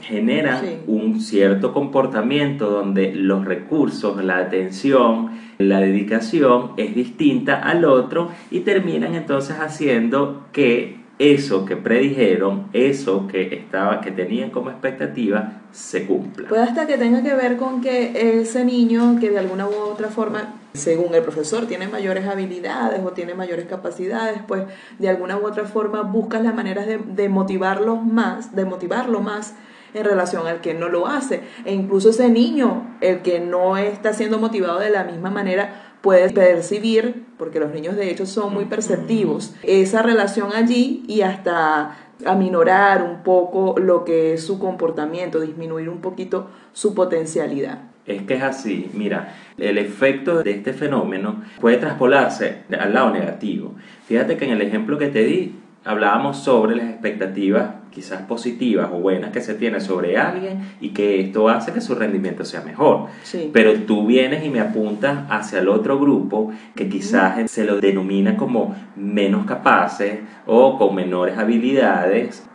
generan, 0.00 0.64
un 0.86 1.20
cierto 1.20 1.72
comportamiento 1.72 2.70
donde 2.70 3.14
los 3.14 3.44
recursos, 3.44 4.22
la 4.24 4.38
atención, 4.38 5.30
la 5.58 5.80
dedicación 5.80 6.72
es 6.76 6.94
distinta 6.94 7.56
al 7.56 7.84
otro 7.84 8.30
y 8.50 8.60
terminan 8.60 9.14
entonces 9.14 9.56
haciendo 9.58 10.46
que 10.52 11.02
eso 11.18 11.64
que 11.64 11.76
predijeron, 11.76 12.68
eso 12.72 13.28
que 13.28 13.54
estaba, 13.54 14.00
que 14.00 14.10
tenían 14.10 14.50
como 14.50 14.70
expectativa, 14.70 15.60
se 15.70 16.06
cumpla. 16.06 16.48
Puede 16.48 16.62
hasta 16.62 16.86
que 16.86 16.98
tenga 16.98 17.22
que 17.22 17.34
ver 17.34 17.56
con 17.56 17.80
que 17.80 18.40
ese 18.40 18.64
niño 18.64 19.18
que 19.20 19.30
de 19.30 19.38
alguna 19.38 19.68
u 19.68 19.72
otra 19.72 20.08
forma, 20.08 20.54
según 20.74 21.14
el 21.14 21.22
profesor, 21.22 21.66
tiene 21.66 21.88
mayores 21.88 22.26
habilidades 22.26 23.00
o 23.04 23.10
tiene 23.12 23.34
mayores 23.34 23.66
capacidades, 23.66 24.40
pues 24.46 24.64
de 24.98 25.08
alguna 25.08 25.36
u 25.36 25.46
otra 25.46 25.64
forma 25.64 26.02
buscas 26.02 26.42
las 26.42 26.54
maneras 26.54 26.86
de, 26.86 26.98
de 26.98 27.28
motivarlo 27.28 27.96
más, 27.96 28.54
de 28.54 28.64
motivarlo 28.64 29.20
más 29.20 29.54
en 29.94 30.04
relación 30.04 30.46
al 30.46 30.60
que 30.60 30.74
no 30.74 30.88
lo 30.88 31.06
hace. 31.06 31.42
E 31.64 31.74
incluso 31.74 32.10
ese 32.10 32.28
niño, 32.28 32.96
el 33.00 33.22
que 33.22 33.40
no 33.40 33.76
está 33.76 34.12
siendo 34.12 34.38
motivado 34.38 34.78
de 34.78 34.90
la 34.90 35.04
misma 35.04 35.30
manera, 35.30 35.96
puede 36.00 36.30
percibir, 36.30 37.26
porque 37.38 37.60
los 37.60 37.72
niños 37.72 37.96
de 37.96 38.10
hecho 38.10 38.26
son 38.26 38.52
muy 38.52 38.64
perceptivos, 38.64 39.54
esa 39.62 40.02
relación 40.02 40.52
allí 40.52 41.04
y 41.06 41.22
hasta 41.22 41.96
aminorar 42.24 43.02
un 43.02 43.22
poco 43.22 43.76
lo 43.78 44.04
que 44.04 44.34
es 44.34 44.44
su 44.44 44.58
comportamiento, 44.58 45.40
disminuir 45.40 45.88
un 45.88 46.00
poquito 46.00 46.48
su 46.72 46.94
potencialidad. 46.94 47.91
Es 48.04 48.22
que 48.22 48.34
es 48.34 48.42
así, 48.42 48.90
mira, 48.94 49.34
el 49.58 49.78
efecto 49.78 50.42
de 50.42 50.50
este 50.50 50.72
fenómeno 50.72 51.42
puede 51.60 51.76
traspolarse 51.76 52.62
al 52.76 52.94
lado 52.94 53.10
negativo. 53.10 53.74
Fíjate 54.06 54.36
que 54.36 54.44
en 54.44 54.52
el 54.52 54.62
ejemplo 54.62 54.98
que 54.98 55.06
te 55.06 55.22
di, 55.22 55.54
hablábamos 55.84 56.38
sobre 56.38 56.76
las 56.76 56.88
expectativas 56.88 57.82
quizás 57.92 58.22
positivas 58.22 58.88
o 58.92 58.98
buenas 58.98 59.30
que 59.30 59.40
se 59.40 59.54
tiene 59.54 59.78
sobre 59.80 60.16
alguien 60.16 60.60
y 60.80 60.90
que 60.90 61.20
esto 61.20 61.48
hace 61.48 61.72
que 61.72 61.80
su 61.80 61.94
rendimiento 61.94 62.44
sea 62.44 62.62
mejor. 62.62 63.06
Pero 63.52 63.74
tú 63.80 64.06
vienes 64.06 64.44
y 64.44 64.50
me 64.50 64.60
apuntas 64.60 65.26
hacia 65.28 65.60
el 65.60 65.68
otro 65.68 66.00
grupo 66.00 66.50
que 66.74 66.88
quizás 66.88 67.50
se 67.50 67.64
lo 67.64 67.80
denomina 67.80 68.36
como 68.36 68.74
menos 68.96 69.46
capaces 69.46 70.20
o 70.46 70.78
con 70.78 70.94
menores 70.94 71.38
habilidades. 71.38 72.48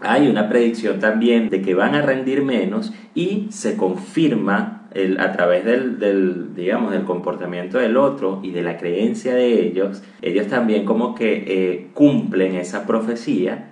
Hay 0.00 0.28
una 0.28 0.48
predicción 0.48 0.98
también 0.98 1.48
de 1.48 1.62
que 1.62 1.74
van 1.74 1.94
a 1.94 2.02
rendir 2.02 2.42
menos 2.42 2.92
y 3.14 3.46
se 3.50 3.76
confirma 3.76 4.81
a 5.18 5.32
través 5.32 5.64
del, 5.64 6.54
digamos, 6.54 6.92
del 6.92 7.04
comportamiento 7.04 7.78
del 7.78 7.96
otro 7.96 8.40
y 8.42 8.50
de 8.50 8.62
la 8.62 8.76
creencia 8.76 9.34
de 9.34 9.62
ellos, 9.66 10.02
ellos 10.20 10.48
también 10.48 10.84
como 10.84 11.14
que 11.14 11.44
eh, 11.46 11.88
cumplen 11.94 12.54
esa 12.56 12.86
profecía 12.86 13.70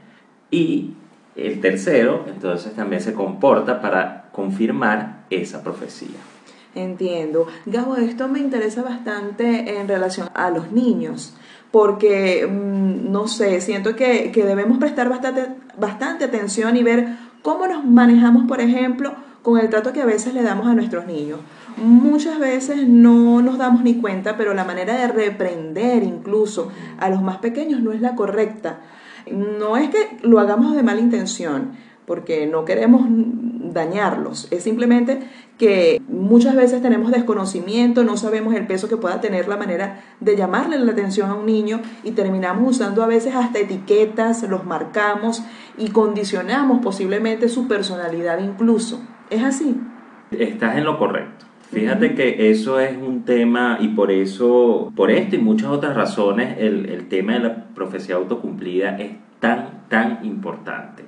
y 0.51 0.93
el 1.37 1.61
tercero 1.61 2.25
entonces 2.27 2.75
también 2.75 3.03
se 3.03 3.15
comporta 3.15 3.81
para 3.81 4.31
confirmar 4.33 5.25
esa 5.31 5.63
profecía. 5.63 6.19
Entiendo. 6.75 7.47
Gabo, 7.67 7.97
esto 7.97 8.29
me 8.29 8.39
interesa 8.39 8.83
bastante 8.83 9.79
en 9.81 9.89
relación 9.89 10.29
a 10.35 10.51
los 10.51 10.71
niños, 10.71 11.35
porque, 11.73 12.47
mm, 12.47 13.11
no 13.11 13.27
sé, 13.27 13.61
siento 13.61 13.97
que, 13.97 14.31
que 14.33 14.45
debemos 14.45 14.79
prestar 14.79 15.09
bastante, 15.09 15.47
bastante 15.79 16.25
atención 16.25 16.77
y 16.77 16.83
ver 16.83 17.09
cómo 17.43 17.67
nos 17.67 17.85
manejamos, 17.85 18.45
por 18.47 18.61
ejemplo, 18.61 19.15
con 19.43 19.59
el 19.59 19.71
trato 19.71 19.93
que 19.93 20.03
a 20.03 20.07
veces 20.07 20.35
le 20.35 20.43
damos 20.43 20.67
a 20.67 20.75
nuestros 20.75 21.07
niños. 21.07 21.41
Muchas 21.77 22.39
veces 22.39 22.87
no 22.87 23.43
nos 23.43 23.59
damos 23.59 23.83
ni 23.83 23.95
cuenta, 23.95 24.37
pero 24.37 24.55
la 24.55 24.65
manera 24.65 24.97
de 24.97 25.09
reprender 25.09 26.03
incluso 26.03 26.71
a 26.99 27.09
los 27.09 27.23
más 27.23 27.39
pequeños 27.39 27.81
no 27.81 27.93
es 27.93 28.01
la 28.01 28.15
correcta. 28.15 28.81
No 29.31 29.77
es 29.77 29.91
que 29.91 30.19
lo 30.23 30.41
hagamos 30.41 30.75
de 30.75 30.83
mala 30.83 31.01
intención, 31.01 31.73
porque 32.07 32.47
no 32.47 32.65
queremos 32.65 33.03
dañarlos, 33.09 34.49
es 34.51 34.65
simplemente 34.65 35.21
que 35.59 36.03
muchas 36.09 36.57
veces 36.57 36.83
tenemos 36.83 37.13
desconocimiento, 37.13 38.03
no 38.03 38.17
sabemos 38.17 38.55
el 38.55 38.67
peso 38.67 38.89
que 38.89 38.97
pueda 38.97 39.21
tener 39.21 39.47
la 39.47 39.57
manera 39.57 40.03
de 40.19 40.37
llamarle 40.37 40.79
la 40.79 40.91
atención 40.91 41.31
a 41.31 41.35
un 41.35 41.47
niño 41.47 41.81
y 42.03 42.13
terminamos 42.13 42.77
usando 42.77 43.05
a 43.05 43.07
veces 43.07 43.37
hasta 43.37 43.61
etiquetas, 43.61 44.43
los 44.49 44.65
marcamos 44.65 45.45
y 45.79 45.91
condicionamos 45.91 46.81
posiblemente 46.83 47.49
su 47.49 47.69
personalidad 47.69 48.41
incluso. 48.41 49.01
¿Es 49.31 49.43
así? 49.45 49.77
Estás 50.33 50.77
en 50.77 50.85
lo 50.85 50.99
correcto. 50.99 51.47
Fíjate 51.73 52.15
que 52.17 52.51
eso 52.51 52.81
es 52.81 52.97
un 52.97 53.25
tema 53.25 53.79
y 53.81 53.89
por 53.89 54.11
eso, 54.11 54.93
por 54.97 55.13
esto 55.13 55.37
y 55.37 55.39
muchas 55.39 55.69
otras 55.69 55.95
razones, 55.95 56.59
el, 56.59 56.87
el 56.87 57.07
tema 57.09 57.35
de 57.35 57.39
la 57.41 57.65
profecía 57.69 58.17
autocumplida 58.17 58.99
es 58.99 59.13
tan, 59.39 59.85
tan 59.89 60.25
importante. 60.25 61.05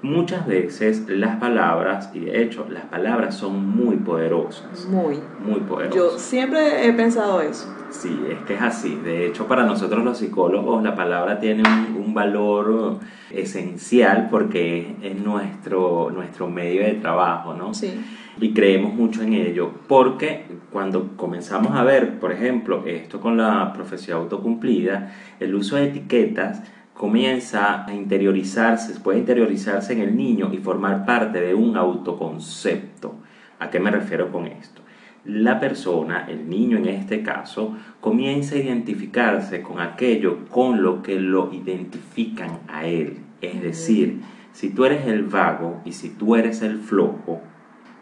Muchas 0.00 0.46
veces 0.46 1.08
las 1.08 1.36
palabras, 1.36 2.10
y 2.14 2.20
de 2.20 2.42
hecho 2.42 2.66
las 2.70 2.84
palabras 2.84 3.34
son 3.34 3.68
muy 3.68 3.96
poderosas. 3.96 4.86
Muy. 4.86 5.18
Muy 5.44 5.60
poderosas. 5.60 5.94
Yo 5.96 6.18
siempre 6.18 6.86
he 6.86 6.92
pensado 6.92 7.40
eso. 7.40 7.74
Sí, 7.90 8.20
es 8.30 8.38
que 8.46 8.54
es 8.54 8.62
así. 8.62 8.94
De 9.02 9.26
hecho, 9.26 9.46
para 9.46 9.64
nosotros 9.64 10.04
los 10.04 10.18
psicólogos 10.18 10.82
la 10.82 10.94
palabra 10.94 11.40
tiene 11.40 11.62
un, 11.96 12.14
valor 12.14 12.98
esencial 13.30 14.28
porque 14.30 14.96
es 15.02 15.16
nuestro, 15.16 16.10
nuestro 16.10 16.48
medio 16.48 16.82
de 16.82 16.94
trabajo, 16.94 17.54
¿no? 17.54 17.74
Sí. 17.74 17.94
Y 18.40 18.52
creemos 18.52 18.94
mucho 18.94 19.22
en 19.22 19.34
ello 19.34 19.70
porque 19.86 20.46
cuando 20.72 21.16
comenzamos 21.16 21.76
a 21.76 21.84
ver, 21.84 22.18
por 22.18 22.32
ejemplo, 22.32 22.84
esto 22.86 23.20
con 23.20 23.36
la 23.36 23.72
profecía 23.72 24.16
autocumplida, 24.16 25.12
el 25.38 25.54
uso 25.54 25.76
de 25.76 25.84
etiquetas, 25.84 26.62
comienza 26.98 27.86
a 27.86 27.94
interiorizarse, 27.94 28.98
puede 28.98 29.20
interiorizarse 29.20 29.92
en 29.92 30.00
el 30.00 30.16
niño 30.16 30.50
y 30.52 30.58
formar 30.58 31.06
parte 31.06 31.40
de 31.40 31.54
un 31.54 31.76
autoconcepto. 31.76 33.14
¿A 33.60 33.70
qué 33.70 33.78
me 33.78 33.92
refiero 33.92 34.32
con 34.32 34.48
esto? 34.48 34.82
La 35.24 35.60
persona, 35.60 36.26
el 36.28 36.50
niño 36.50 36.76
en 36.76 36.88
este 36.88 37.22
caso, 37.22 37.76
comienza 38.00 38.56
a 38.56 38.58
identificarse 38.58 39.62
con 39.62 39.80
aquello 39.80 40.46
con 40.46 40.82
lo 40.82 41.00
que 41.00 41.20
lo 41.20 41.52
identifican 41.52 42.58
a 42.66 42.84
él. 42.84 43.18
Es 43.40 43.62
decir, 43.62 44.20
si 44.50 44.70
tú 44.70 44.84
eres 44.84 45.06
el 45.06 45.22
vago 45.22 45.80
y 45.84 45.92
si 45.92 46.10
tú 46.10 46.34
eres 46.34 46.62
el 46.62 46.78
flojo, 46.78 47.40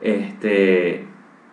este, 0.00 1.04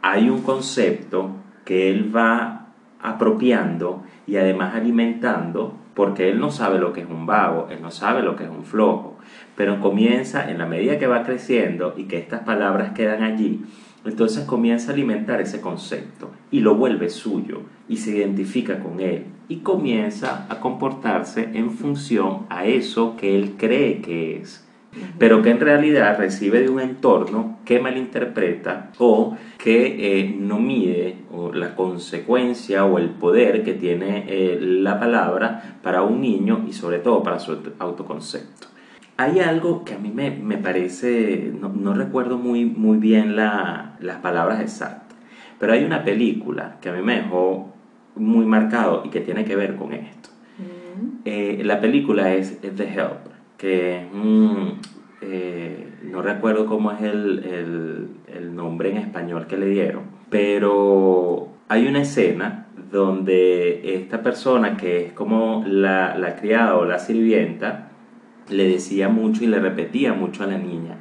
hay 0.02 0.30
un 0.30 0.44
concepto 0.44 1.32
que 1.66 1.90
él 1.90 2.16
va 2.16 2.74
apropiando 3.02 4.04
y 4.26 4.38
además 4.38 4.76
alimentando 4.76 5.83
porque 5.96 6.30
él 6.30 6.40
no 6.40 6.52
sabe 6.52 6.80
lo 6.80 6.94
que 6.94 7.02
es 7.02 7.10
un 7.10 7.26
vago, 7.26 7.68
él 7.70 7.82
no 7.82 7.92
sabe 7.92 8.22
lo 8.22 8.36
que 8.36 8.46
es 8.46 8.50
un 8.50 8.64
flojo, 8.64 9.18
pero 9.56 9.80
comienza 9.80 10.50
en 10.50 10.58
la 10.58 10.66
medida 10.66 10.98
que 10.98 11.08
va 11.08 11.24
creciendo 11.24 11.94
y 11.98 12.06
que 12.06 12.18
estas 12.18 12.42
palabras 12.42 12.94
quedan 12.94 13.24
allí, 13.24 13.62
entonces 14.06 14.46
comienza 14.46 14.92
a 14.92 14.94
alimentar 14.94 15.40
ese 15.42 15.62
concepto 15.62 16.32
y 16.52 16.60
lo 16.60 16.76
vuelve 16.76 17.10
suyo 17.10 17.62
y 17.88 17.98
se 17.98 18.12
identifica 18.18 18.80
con 18.80 19.00
él 19.00 19.26
y 19.48 19.58
comienza 19.58 20.46
a 20.50 20.60
comportarse 20.60 21.50
en 21.54 21.72
función 21.72 22.46
a 22.50 22.66
eso 22.66 23.16
que 23.18 23.36
él 23.36 23.54
cree 23.58 24.02
que 24.02 24.38
es 24.38 24.63
pero 25.18 25.42
que 25.42 25.50
en 25.50 25.60
realidad 25.60 26.18
recibe 26.18 26.62
de 26.62 26.70
un 26.70 26.80
entorno 26.80 27.60
que 27.66 27.80
malinterpreta 27.80 28.92
o 28.98 29.38
que 29.58 30.20
eh, 30.20 30.36
no 30.38 30.60
mide 30.60 31.16
la 31.54 31.76
consecuencia 31.76 32.86
o 32.86 32.98
el 32.98 33.10
poder 33.10 33.64
que 33.64 33.74
tiene 33.74 34.26
eh, 34.28 34.58
la 34.60 35.00
palabra 35.00 35.78
para 35.82 36.04
un 36.04 36.22
niño 36.22 36.66
y 36.68 36.74
sobre 36.74 37.00
todo 37.00 37.24
para 37.24 37.40
su 37.40 37.58
autoconcepto. 37.80 38.68
Hay 39.18 39.40
algo 39.40 39.86
que 39.86 39.94
a 39.94 40.00
mí 40.00 40.12
me, 40.12 40.58
parece, 40.58 41.54
no, 41.60 41.94
recuerdo 41.94 42.38
muy, 42.38 42.66
muy 42.66 42.98
bien 42.98 43.36
las 43.36 44.18
palabras 44.22 44.60
exactas, 44.60 45.18
pero 45.60 45.74
hay 45.74 45.84
una 45.84 46.04
película 46.04 46.78
que 46.82 46.90
a 46.90 46.94
mí 46.94 47.02
me 47.02 47.22
dejó 47.22 47.74
muy 48.16 48.46
marcado 48.46 49.04
y 49.06 49.10
que 49.10 49.22
tiene 49.22 49.46
que 49.46 49.56
ver 49.56 49.76
con 49.76 49.94
esto. 49.94 50.30
Eh, 51.26 51.62
la 51.64 51.80
película 51.80 52.34
es 52.34 52.60
The 52.60 52.84
Help 52.84 53.33
que 53.64 54.10
eh, 55.22 55.88
no 56.04 56.22
recuerdo 56.22 56.66
cómo 56.66 56.92
es 56.92 57.02
el, 57.02 58.10
nombre 58.54 58.92
en 58.92 58.98
español 58.98 59.48
que 59.48 59.56
le 59.56 59.68
dieron, 59.68 60.04
pero 60.30 61.48
hay 61.70 61.88
una 61.88 62.02
escena 62.02 62.68
donde 62.92 63.96
esta 63.96 64.22
persona 64.22 64.76
que 64.76 65.06
es 65.06 65.14
como 65.14 65.64
la, 65.66 66.18
la 66.18 66.36
criada 66.36 66.76
o 66.76 66.84
la 66.84 67.00
sirvienta, 67.00 67.92
le 68.50 68.68
decía 68.68 69.08
mucho 69.08 69.46
y 69.46 69.48
le 69.48 69.60
repetía 69.60 70.12
mucho 70.12 70.44
a 70.44 70.48
la 70.48 70.58
niña, 70.58 70.98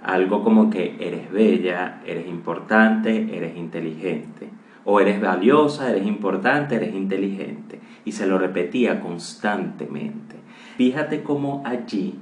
algo 0.00 0.44
como 0.44 0.70
que 0.70 0.96
eres 1.00 1.32
bella, 1.32 2.00
eres 2.06 2.28
importante, 2.28 3.36
eres 3.36 3.56
inteligente, 3.56 4.50
o 4.84 5.00
eres 5.00 5.20
valiosa, 5.20 5.90
eres 5.90 6.06
importante, 6.06 6.76
eres 6.76 6.94
inteligente, 6.94 7.80
y 8.04 8.12
se 8.12 8.28
lo 8.28 8.38
repetía 8.38 9.00
constantemente. 9.00 10.33
Fíjate 10.76 11.22
cómo 11.22 11.62
allí 11.64 12.18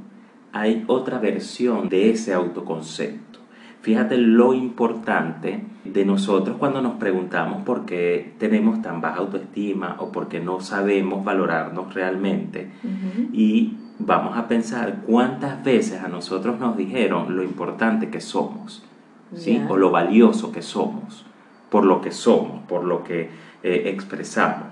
hay 0.52 0.84
otra 0.86 1.18
versión 1.18 1.88
de 1.88 2.10
ese 2.10 2.34
autoconcepto. 2.34 3.40
Fíjate 3.80 4.16
lo 4.16 4.54
importante 4.54 5.64
de 5.84 6.04
nosotros 6.04 6.56
cuando 6.58 6.80
nos 6.82 6.94
preguntamos 6.94 7.62
por 7.64 7.84
qué 7.84 8.34
tenemos 8.38 8.80
tan 8.80 9.00
baja 9.00 9.18
autoestima 9.18 9.96
o 9.98 10.12
por 10.12 10.28
qué 10.28 10.38
no 10.38 10.60
sabemos 10.60 11.24
valorarnos 11.24 11.92
realmente. 11.92 12.70
Y 13.32 13.74
vamos 13.98 14.36
a 14.36 14.46
pensar 14.46 15.02
cuántas 15.06 15.64
veces 15.64 16.00
a 16.02 16.08
nosotros 16.08 16.60
nos 16.60 16.76
dijeron 16.76 17.34
lo 17.34 17.42
importante 17.42 18.08
que 18.08 18.20
somos, 18.20 18.84
¿sí? 19.34 19.60
o 19.68 19.76
lo 19.76 19.90
valioso 19.90 20.52
que 20.52 20.62
somos, 20.62 21.24
por 21.68 21.84
lo 21.84 22.00
que 22.00 22.12
somos, 22.12 22.62
por 22.68 22.84
lo 22.84 23.02
que 23.02 23.30
eh, 23.62 23.82
expresamos. 23.86 24.68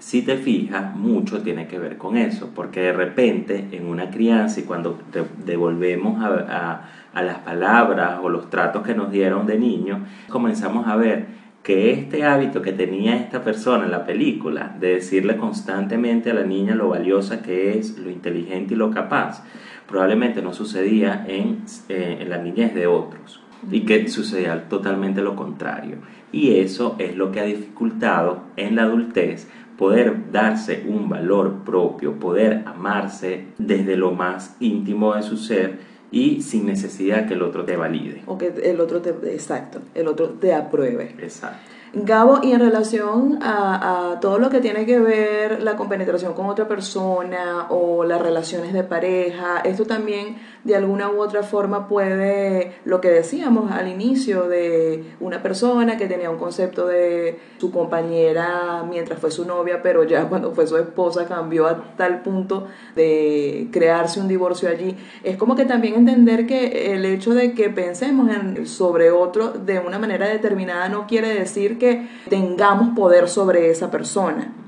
Si 0.00 0.22
te 0.22 0.38
fijas, 0.38 0.96
mucho 0.96 1.42
tiene 1.42 1.68
que 1.68 1.78
ver 1.78 1.98
con 1.98 2.16
eso, 2.16 2.50
porque 2.54 2.80
de 2.80 2.92
repente 2.94 3.68
en 3.72 3.86
una 3.86 4.10
crianza 4.10 4.60
y 4.60 4.62
cuando 4.62 4.98
devolvemos 5.44 6.22
a, 6.22 6.88
a, 7.12 7.22
las 7.22 7.38
palabras 7.40 8.18
o 8.22 8.30
los 8.30 8.48
tratos 8.48 8.82
que 8.82 8.94
nos 8.94 9.12
dieron 9.12 9.46
de 9.46 9.58
niño, 9.58 10.06
comenzamos 10.30 10.88
a 10.88 10.96
ver 10.96 11.26
que 11.62 11.92
este 11.92 12.24
hábito 12.24 12.62
que 12.62 12.72
tenía 12.72 13.14
esta 13.14 13.44
persona 13.44 13.84
en 13.84 13.90
la 13.90 14.06
película, 14.06 14.74
de 14.80 14.94
decirle 14.94 15.36
constantemente 15.36 16.30
a 16.30 16.34
la 16.34 16.44
niña 16.44 16.74
lo 16.74 16.88
valiosa 16.88 17.42
que 17.42 17.78
es, 17.78 17.98
lo 17.98 18.08
inteligente 18.08 18.72
y 18.72 18.78
lo 18.78 18.90
capaz, 18.90 19.44
probablemente 19.86 20.40
no 20.40 20.54
sucedía 20.54 21.26
en, 21.28 21.58
eh, 21.90 22.18
en 22.20 22.30
la 22.30 22.38
niñez 22.38 22.74
de 22.74 22.86
otros 22.86 23.42
y 23.70 23.80
que 23.80 24.08
sucedía 24.08 24.66
totalmente 24.70 25.20
lo 25.20 25.36
contrario. 25.36 25.98
Y 26.32 26.56
eso 26.56 26.96
es 26.98 27.16
lo 27.16 27.32
que 27.32 27.40
ha 27.40 27.44
dificultado 27.44 28.44
en 28.56 28.76
la 28.76 28.84
adultez 28.84 29.50
poder 29.80 30.30
darse 30.30 30.84
un 30.86 31.08
valor 31.08 31.64
propio, 31.64 32.20
poder 32.20 32.64
amarse 32.66 33.46
desde 33.56 33.96
lo 33.96 34.10
más 34.10 34.54
íntimo 34.60 35.14
de 35.14 35.22
su 35.22 35.38
ser 35.38 35.78
y 36.10 36.42
sin 36.42 36.66
necesidad 36.66 37.26
que 37.26 37.32
el 37.32 37.40
otro 37.40 37.64
te 37.64 37.78
valide. 37.78 38.22
O 38.26 38.36
que 38.36 38.52
el 38.62 38.78
otro 38.78 39.00
te, 39.00 39.08
exacto, 39.32 39.80
el 39.94 40.06
otro 40.06 40.28
te 40.38 40.52
apruebe. 40.52 41.14
Exacto. 41.18 41.70
Gabo, 41.92 42.40
y 42.42 42.52
en 42.52 42.60
relación 42.60 43.38
a, 43.42 44.18
todo 44.20 44.38
lo 44.38 44.50
que 44.50 44.60
tiene 44.60 44.84
que 44.84 45.00
ver 45.00 45.62
la 45.62 45.76
compenetración 45.76 46.34
con 46.34 46.46
otra 46.46 46.68
persona 46.68 47.66
o 47.70 48.04
las 48.04 48.20
relaciones 48.20 48.74
de 48.74 48.84
pareja, 48.84 49.60
esto 49.64 49.86
también 49.86 50.36
de 50.64 50.76
alguna 50.76 51.10
u 51.10 51.20
otra 51.20 51.42
forma 51.42 51.88
puede, 51.88 52.74
lo 52.84 53.00
que 53.00 53.10
decíamos 53.10 53.72
al 53.72 53.88
inicio 53.88 54.48
de 54.48 55.04
una 55.20 55.42
persona 55.42 55.96
que 55.96 56.06
tenía 56.06 56.30
un 56.30 56.38
concepto 56.38 56.86
de 56.86 57.38
su 57.58 57.70
compañera 57.70 58.84
mientras 58.88 59.18
fue 59.18 59.30
su 59.30 59.44
novia, 59.46 59.82
pero 59.82 60.04
ya 60.04 60.28
cuando 60.28 60.52
fue 60.52 60.66
su 60.66 60.76
esposa 60.76 61.26
cambió 61.26 61.66
a 61.66 61.94
tal 61.96 62.22
punto 62.22 62.66
de 62.94 63.68
crearse 63.72 64.20
un 64.20 64.28
divorcio 64.28 64.68
allí. 64.68 64.96
Es 65.22 65.36
como 65.36 65.56
que 65.56 65.64
también 65.64 65.94
entender 65.94 66.46
que 66.46 66.94
el 66.94 67.04
hecho 67.04 67.34
de 67.34 67.54
que 67.54 67.70
pensemos 67.70 68.28
en, 68.30 68.66
sobre 68.66 69.10
otro 69.10 69.52
de 69.52 69.78
una 69.78 69.98
manera 69.98 70.28
determinada 70.28 70.88
no 70.88 71.06
quiere 71.06 71.34
decir 71.34 71.78
que 71.78 72.08
tengamos 72.28 72.96
poder 72.96 73.28
sobre 73.28 73.70
esa 73.70 73.90
persona. 73.90 74.59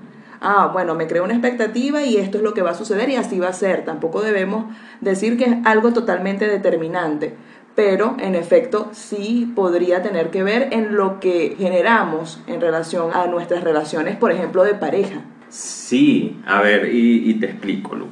Ah, 0.45 0.71
bueno, 0.73 0.97
me 0.97 1.07
creo 1.07 1.23
una 1.23 1.35
expectativa 1.35 2.03
y 2.03 2.17
esto 2.17 2.39
es 2.39 2.43
lo 2.43 2.53
que 2.53 2.63
va 2.63 2.71
a 2.71 2.75
suceder 2.75 3.09
y 3.09 3.15
así 3.15 3.39
va 3.39 3.47
a 3.49 3.53
ser. 3.53 3.85
Tampoco 3.85 4.23
debemos 4.23 4.67
decir 5.01 5.39
que 5.39 5.45
es 5.45 5.57
algo 5.65 5.93
totalmente 5.93 6.49
determinante, 6.49 7.35
pero 7.77 8.17
en 8.19 8.35
efecto 8.35 8.91
sí 8.93 9.53
podría 9.55 10.03
tener 10.03 10.31
que 10.31 10.43
ver 10.43 10.71
en 10.73 10.97
lo 10.97 11.21
que 11.21 11.55
generamos 11.57 12.43
en 12.49 12.61
relación 12.61 13.15
a 13.15 13.29
nuestras 13.29 13.63
relaciones, 13.63 14.17
por 14.17 14.33
ejemplo, 14.33 14.65
de 14.65 14.75
pareja. 14.75 15.21
Sí, 15.49 16.41
a 16.45 16.61
ver, 16.61 16.93
y, 16.93 17.35
te 17.35 17.47
explico, 17.47 17.95
Lu. 17.95 18.07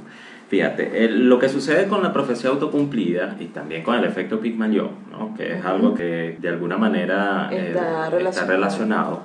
Fíjate, 0.48 1.08
lo 1.08 1.38
que 1.40 1.48
sucede 1.48 1.88
con 1.88 2.00
la 2.02 2.12
profecía 2.12 2.50
autocumplida 2.50 3.36
y 3.40 3.46
también 3.46 3.82
con 3.82 3.96
el 3.96 4.04
efecto 4.04 4.38
Pygmalion, 4.38 4.90
¿no? 5.10 5.34
que 5.36 5.54
es 5.54 5.64
algo 5.64 5.94
que 5.94 6.36
de 6.40 6.48
alguna 6.48 6.76
manera 6.76 7.48
eh, 7.52 7.72
está, 7.74 8.10
relacionado. 8.46 9.22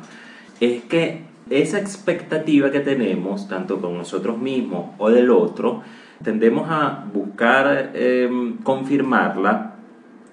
es 0.59 0.83
que 0.83 1.34
esa 1.49 1.79
expectativa 1.79 2.71
que 2.71 2.79
tenemos, 2.79 3.47
tanto 3.47 3.79
con 3.79 3.97
nosotros 3.97 4.37
mismos 4.37 4.91
o 4.97 5.09
del 5.09 5.29
otro, 5.29 5.83
tendemos 6.23 6.67
a 6.69 7.05
buscar 7.13 7.91
em, 7.93 8.57
confirmarla, 8.57 9.75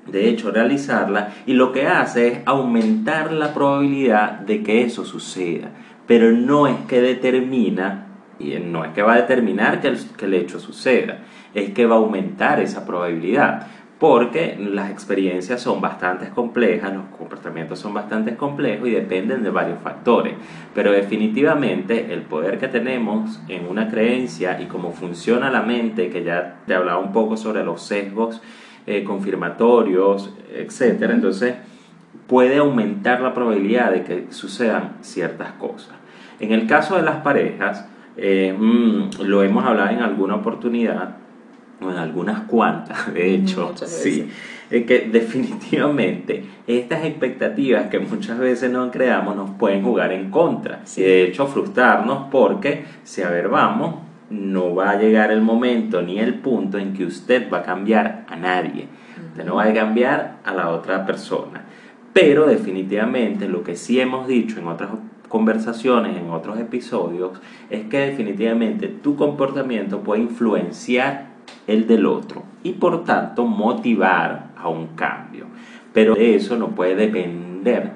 de 0.07 0.29
hecho 0.29 0.51
realizarla, 0.51 1.33
y 1.47 1.53
lo 1.53 1.73
que 1.73 1.87
hace 1.87 2.29
es 2.29 2.39
aumentar 2.47 3.33
la 3.33 3.53
probabilidad 3.53 4.41
de 4.41 4.63
que 4.63 4.83
eso 4.83 5.05
suceda, 5.05 5.71
pero 6.07 6.33
no 6.33 6.67
es 6.67 6.77
que 6.89 7.01
determina 7.01 8.07
y 8.39 8.59
no 8.59 8.85
es 8.85 8.93
que 8.93 9.03
va 9.03 9.15
a 9.15 9.21
determinar 9.21 9.81
que 9.81 9.89
el, 10.25 10.35
hecho 10.35 10.59
suceda, 10.59 11.19
es 11.55 11.71
que 11.71 11.87
va 11.87 11.97
a 11.97 11.99
aumentar 11.99 12.61
esa 12.61 12.85
probabilidad 12.85 13.69
porque 14.03 14.59
las 14.59 14.91
experiencias 14.91 15.61
son 15.61 15.81
bastante 15.81 16.31
complejas, 16.31 16.93
los 16.93 17.05
comportamientos 17.17 17.79
son 17.79 17.95
bastante 17.95 18.35
complejos 18.35 18.89
y 18.89 18.91
dependen 18.91 19.45
de 19.45 19.51
varios 19.51 19.79
factores. 19.79 20.35
Pero 20.75 20.91
definitivamente 20.91 22.13
el 22.13 22.23
poder 22.23 22.59
que 22.59 22.67
tenemos 22.67 23.41
en 23.47 23.69
una 23.69 23.89
creencia 23.89 24.61
y 24.61 24.67
cómo 24.67 24.91
funciona 24.91 25.53
la 25.53 25.63
mente, 25.63 26.11
que 26.11 26.25
ya 26.25 26.57
te 26.67 26.75
hablaba 26.75 26.99
un 26.99 27.13
poco 27.13 27.37
sobre 27.37 27.63
los 27.63 27.81
sesgos 27.81 28.43
eh, 28.89 29.05
confirmatorios, 29.05 30.35
etc. 30.53 31.03
Entonces 31.03 31.55
puede 32.27 32.57
aumentar 32.57 33.21
la 33.21 33.33
probabilidad 33.33 33.93
de 33.93 34.03
que 34.03 34.27
sucedan 34.33 34.97
ciertas 35.03 35.53
cosas. 35.53 35.95
En 36.41 36.51
el 36.51 36.67
caso 36.67 36.97
de 36.97 37.03
las 37.03 37.19
parejas, 37.19 37.87
eh, 38.17 38.53
mm, 38.53 39.23
lo 39.27 39.45
hemos 39.45 39.65
hablado 39.65 39.91
en 39.91 40.03
alguna 40.03 40.35
oportunidad, 40.35 41.22
o 41.85 41.91
en 41.91 41.99
algunas 41.99 42.41
cuantas, 42.43 43.13
de 43.15 43.35
hecho, 43.35 43.73
sí, 43.77 44.29
es 44.71 44.87
que 44.87 45.01
definitivamente 45.01 46.45
estas 46.67 47.05
expectativas 47.05 47.89
que 47.89 47.99
muchas 47.99 48.39
veces 48.39 48.71
no 48.71 48.91
creamos 48.91 49.37
nos 49.37 49.51
pueden 49.51 49.83
jugar 49.83 50.13
en 50.13 50.31
contra. 50.31 50.81
Y 50.97 51.03
de 51.03 51.25
hecho 51.25 51.47
frustrarnos 51.47 52.29
porque 52.31 52.85
si 53.05 53.21
a 53.21 53.29
ver 53.29 53.49
vamos, 53.49 53.97
no 54.31 54.75
va 54.75 54.91
a 54.91 54.99
llegar 54.99 55.31
el 55.31 55.43
momento 55.43 56.01
ni 56.01 56.19
el 56.19 56.35
punto 56.37 56.79
en 56.79 56.95
que 56.95 57.05
usted 57.05 57.51
va 57.53 57.59
a 57.59 57.63
cambiar 57.63 58.25
a 58.29 58.37
nadie, 58.37 58.89
usted 59.31 59.45
no 59.45 59.57
va 59.57 59.65
a 59.65 59.75
cambiar 59.75 60.39
a 60.43 60.55
la 60.55 60.71
otra 60.71 61.05
persona. 61.05 61.67
Pero 62.15 62.47
definitivamente 62.47 63.49
lo 63.49 63.63
que 63.63 63.77
sí 63.77 64.01
hemos 64.01 64.27
dicho 64.27 64.59
en 64.59 64.69
otras 64.69 64.91
conversaciones, 65.29 66.17
en 66.17 66.31
otros 66.31 66.59
episodios, 66.59 67.33
es 67.69 67.87
que 67.87 67.99
definitivamente 67.99 68.89
tu 68.89 69.17
comportamiento 69.17 70.01
puede 70.01 70.23
influenciar 70.23 71.32
el 71.67 71.87
del 71.87 72.07
otro 72.07 72.43
y 72.63 72.73
por 72.73 73.05
tanto 73.05 73.45
motivar 73.45 74.51
a 74.57 74.69
un 74.69 74.89
cambio. 74.89 75.47
Pero 75.93 76.15
de 76.15 76.35
eso 76.35 76.57
no 76.57 76.69
puede 76.69 76.95
depender 76.97 77.93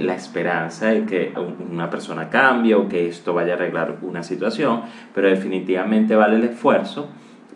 la 0.00 0.14
esperanza 0.14 0.88
de 0.88 1.06
que 1.06 1.32
una 1.70 1.88
persona 1.88 2.28
cambie 2.28 2.74
o 2.74 2.88
que 2.88 3.08
esto 3.08 3.32
vaya 3.32 3.54
a 3.54 3.56
arreglar 3.56 3.98
una 4.02 4.22
situación, 4.22 4.82
pero 5.14 5.28
definitivamente 5.28 6.14
vale 6.14 6.36
el 6.36 6.44
esfuerzo 6.44 7.08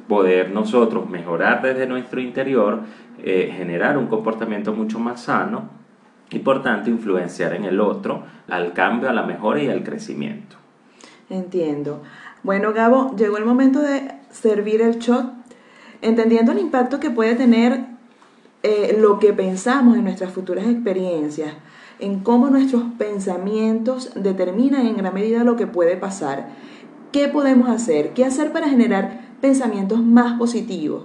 poder 0.08 0.50
nosotros 0.50 1.08
mejorar 1.08 1.62
desde 1.62 1.86
nuestro 1.86 2.20
interior, 2.20 2.80
eh, 3.22 3.52
generar 3.56 3.96
un 3.96 4.06
comportamiento 4.06 4.72
mucho 4.72 4.98
más 4.98 5.22
sano 5.22 5.68
y 6.30 6.38
por 6.40 6.62
tanto 6.62 6.90
influenciar 6.90 7.54
en 7.54 7.64
el 7.64 7.80
otro 7.80 8.24
al 8.48 8.72
cambio, 8.72 9.08
a 9.08 9.12
la 9.12 9.22
mejora 9.22 9.62
y 9.62 9.68
al 9.68 9.84
crecimiento. 9.84 10.56
Entiendo. 11.28 12.02
Bueno, 12.42 12.72
Gabo, 12.72 13.14
llegó 13.16 13.36
el 13.36 13.44
momento 13.44 13.80
de 13.80 14.19
servir 14.30 14.82
el 14.82 14.98
shot, 14.98 15.32
entendiendo 16.02 16.52
el 16.52 16.58
impacto 16.58 17.00
que 17.00 17.10
puede 17.10 17.34
tener 17.34 17.84
eh, 18.62 18.96
lo 18.98 19.18
que 19.18 19.32
pensamos 19.32 19.96
en 19.96 20.04
nuestras 20.04 20.32
futuras 20.32 20.66
experiencias, 20.66 21.54
en 21.98 22.20
cómo 22.20 22.50
nuestros 22.50 22.82
pensamientos 22.98 24.12
determinan 24.14 24.86
en 24.86 24.96
gran 24.96 25.14
medida 25.14 25.44
lo 25.44 25.56
que 25.56 25.66
puede 25.66 25.96
pasar. 25.96 26.48
¿Qué 27.12 27.28
podemos 27.28 27.68
hacer? 27.68 28.12
¿Qué 28.12 28.24
hacer 28.24 28.52
para 28.52 28.68
generar 28.68 29.20
pensamientos 29.40 30.02
más 30.02 30.38
positivos? 30.38 31.04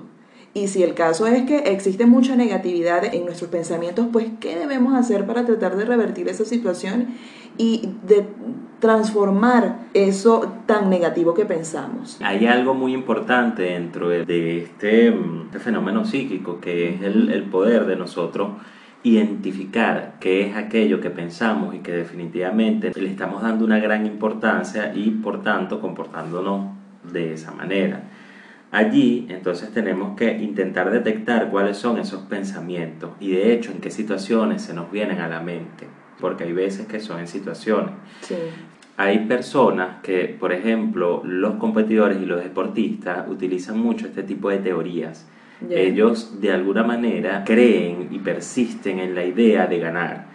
Y 0.55 0.69
si 0.69 0.83
el 0.83 0.93
caso 0.93 1.27
es 1.27 1.43
que 1.43 1.57
existe 1.57 2.05
mucha 2.05 2.37
negatividad 2.37 3.13
en 3.13 3.25
nuestros 3.25 3.49
pensamientos, 3.49 4.07
pues 4.09 4.27
¿qué 4.39 4.55
debemos 4.55 4.93
hacer 4.93 5.25
para 5.25 5.43
tratar 5.43 5.75
de 5.75 5.83
revertir 5.83 6.29
esa 6.29 6.45
situación 6.45 7.09
y 7.57 7.89
de 8.07 8.25
transformar 8.79 9.79
eso 9.93 10.53
tan 10.65 10.89
negativo 10.89 11.33
que 11.33 11.43
pensamos? 11.43 12.17
Hay 12.23 12.45
algo 12.45 12.73
muy 12.73 12.93
importante 12.93 13.63
dentro 13.63 14.07
de 14.07 14.59
este, 14.59 15.09
este 15.09 15.59
fenómeno 15.59 16.05
psíquico 16.05 16.61
que 16.61 16.95
es 16.95 17.01
el, 17.01 17.33
el 17.33 17.43
poder 17.43 17.85
de 17.85 17.97
nosotros 17.97 18.51
identificar 19.03 20.15
qué 20.21 20.47
es 20.47 20.55
aquello 20.55 21.01
que 21.01 21.09
pensamos 21.09 21.75
y 21.75 21.79
que 21.79 21.91
definitivamente 21.91 22.93
le 22.95 23.09
estamos 23.09 23.41
dando 23.41 23.65
una 23.65 23.79
gran 23.79 24.05
importancia 24.05 24.93
y 24.95 25.11
por 25.11 25.43
tanto 25.43 25.81
comportándonos 25.81 26.71
de 27.11 27.33
esa 27.33 27.51
manera. 27.51 28.03
Allí 28.71 29.27
entonces 29.29 29.71
tenemos 29.73 30.17
que 30.17 30.37
intentar 30.37 30.91
detectar 30.91 31.49
cuáles 31.49 31.77
son 31.77 31.97
esos 31.97 32.23
pensamientos 32.23 33.11
y 33.19 33.31
de 33.31 33.53
hecho 33.53 33.71
en 33.71 33.79
qué 33.79 33.89
situaciones 33.89 34.63
se 34.63 34.73
nos 34.73 34.91
vienen 34.91 35.19
a 35.19 35.27
la 35.27 35.39
mente, 35.39 35.87
porque 36.19 36.43
hay 36.43 36.53
veces 36.53 36.87
que 36.87 36.99
son 36.99 37.19
en 37.19 37.27
situaciones. 37.27 37.91
Hay 38.97 39.19
personas 39.25 40.01
que, 40.01 40.35
por 40.39 40.53
ejemplo, 40.53 41.21
los 41.25 41.55
competidores 41.55 42.21
y 42.21 42.25
los 42.25 42.43
deportistas 42.43 43.27
utilizan 43.29 43.79
mucho 43.79 44.07
este 44.07 44.23
tipo 44.23 44.49
de 44.49 44.57
teorías. 44.57 45.27
Ellos 45.69 46.41
de 46.41 46.51
alguna 46.51 46.83
manera 46.83 47.43
creen 47.45 48.09
y 48.11 48.19
persisten 48.19 48.99
en 48.99 49.15
la 49.15 49.25
idea 49.25 49.67
de 49.67 49.79
ganar 49.79 50.34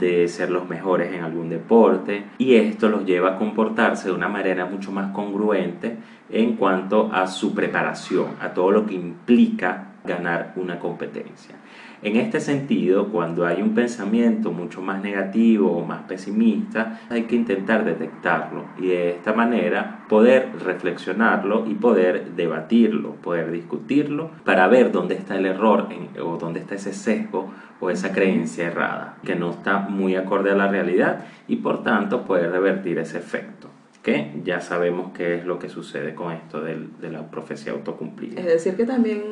de 0.00 0.28
ser 0.28 0.50
los 0.50 0.68
mejores 0.68 1.14
en 1.14 1.22
algún 1.22 1.48
deporte 1.48 2.24
y 2.38 2.54
esto 2.54 2.88
los 2.88 3.04
lleva 3.04 3.34
a 3.34 3.38
comportarse 3.38 4.08
de 4.08 4.14
una 4.14 4.28
manera 4.28 4.66
mucho 4.66 4.92
más 4.92 5.12
congruente 5.12 5.96
en 6.30 6.56
cuanto 6.56 7.10
a 7.12 7.26
su 7.26 7.54
preparación, 7.54 8.36
a 8.40 8.52
todo 8.52 8.70
lo 8.70 8.86
que 8.86 8.94
implica 8.94 9.92
ganar 10.04 10.52
una 10.56 10.78
competencia. 10.78 11.54
En 12.02 12.16
este 12.16 12.40
sentido, 12.40 13.08
cuando 13.08 13.46
hay 13.46 13.62
un 13.62 13.74
pensamiento 13.74 14.50
mucho 14.50 14.82
más 14.82 15.00
negativo 15.00 15.70
o 15.70 15.84
más 15.84 16.02
pesimista, 16.02 17.00
hay 17.08 17.22
que 17.24 17.36
intentar 17.36 17.84
detectarlo 17.84 18.64
y 18.76 18.88
de 18.88 19.10
esta 19.10 19.32
manera 19.32 20.04
poder 20.08 20.50
reflexionarlo 20.64 21.64
y 21.68 21.74
poder 21.74 22.32
debatirlo, 22.32 23.14
poder 23.16 23.52
discutirlo 23.52 24.32
para 24.44 24.66
ver 24.66 24.90
dónde 24.90 25.14
está 25.14 25.36
el 25.36 25.46
error 25.46 25.88
o 26.20 26.38
dónde 26.38 26.58
está 26.58 26.74
ese 26.74 26.92
sesgo 26.92 27.52
o 27.78 27.88
esa 27.88 28.12
creencia 28.12 28.66
errada 28.66 29.18
que 29.24 29.36
no 29.36 29.50
está 29.50 29.78
muy 29.78 30.16
acorde 30.16 30.50
a 30.50 30.56
la 30.56 30.66
realidad 30.66 31.26
y 31.46 31.56
por 31.56 31.84
tanto 31.84 32.24
poder 32.24 32.50
revertir 32.50 32.98
ese 32.98 33.18
efecto 33.18 33.68
que 34.02 34.32
ya 34.42 34.60
sabemos 34.60 35.12
qué 35.12 35.36
es 35.36 35.44
lo 35.44 35.60
que 35.60 35.68
sucede 35.68 36.14
con 36.14 36.32
esto 36.32 36.60
de 36.60 37.10
la 37.10 37.30
profecía 37.30 37.72
autocumplida. 37.72 38.40
Es 38.40 38.46
decir, 38.46 38.74
que 38.74 38.84
también 38.84 39.22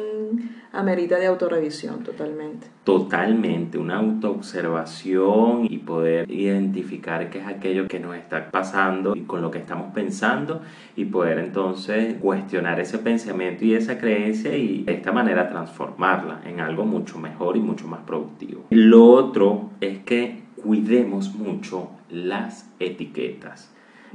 amerita 0.73 1.19
de 1.19 1.27
autorrevisión 1.27 2.03
totalmente. 2.03 2.69
Totalmente, 2.85 3.79
una 3.79 3.99
autoobservación 3.99 5.67
y 5.69 5.79
poder 5.79 6.31
identificar 6.31 7.31
qué 7.31 7.39
es 7.39 7.47
aquello 7.47 7.89
que 7.89 8.01
nos 8.01 8.17
está 8.17 8.51
pasando 8.51 9.17
y 9.17 9.23
con 9.23 9.43
lo 9.43 9.51
que 9.51 9.59
estamos 9.59 9.93
pensando 9.93 10.63
y 10.97 11.07
poder 11.07 11.39
entonces 11.39 12.15
cuestionar 12.21 12.81
ese 12.81 12.99
pensamiento 12.99 13.65
y 13.65 13.75
esa 13.75 13.99
creencia 13.99 14.57
y 14.57 14.85
de 14.85 14.93
esta 14.93 15.13
manera 15.13 15.49
transformarla 15.49 16.43
en 16.45 16.61
algo 16.61 16.85
mucho 16.85 17.19
mejor 17.19 17.57
y 17.57 17.61
mucho 17.61 17.89
más 17.89 18.01
productivo. 18.01 18.65
Lo 18.71 19.07
otro 19.07 19.71
es 19.81 19.99
que 20.01 20.41
cuidemos 20.63 21.35
mucho 21.35 21.91
las 22.11 22.71
etiquetas. 22.79 23.73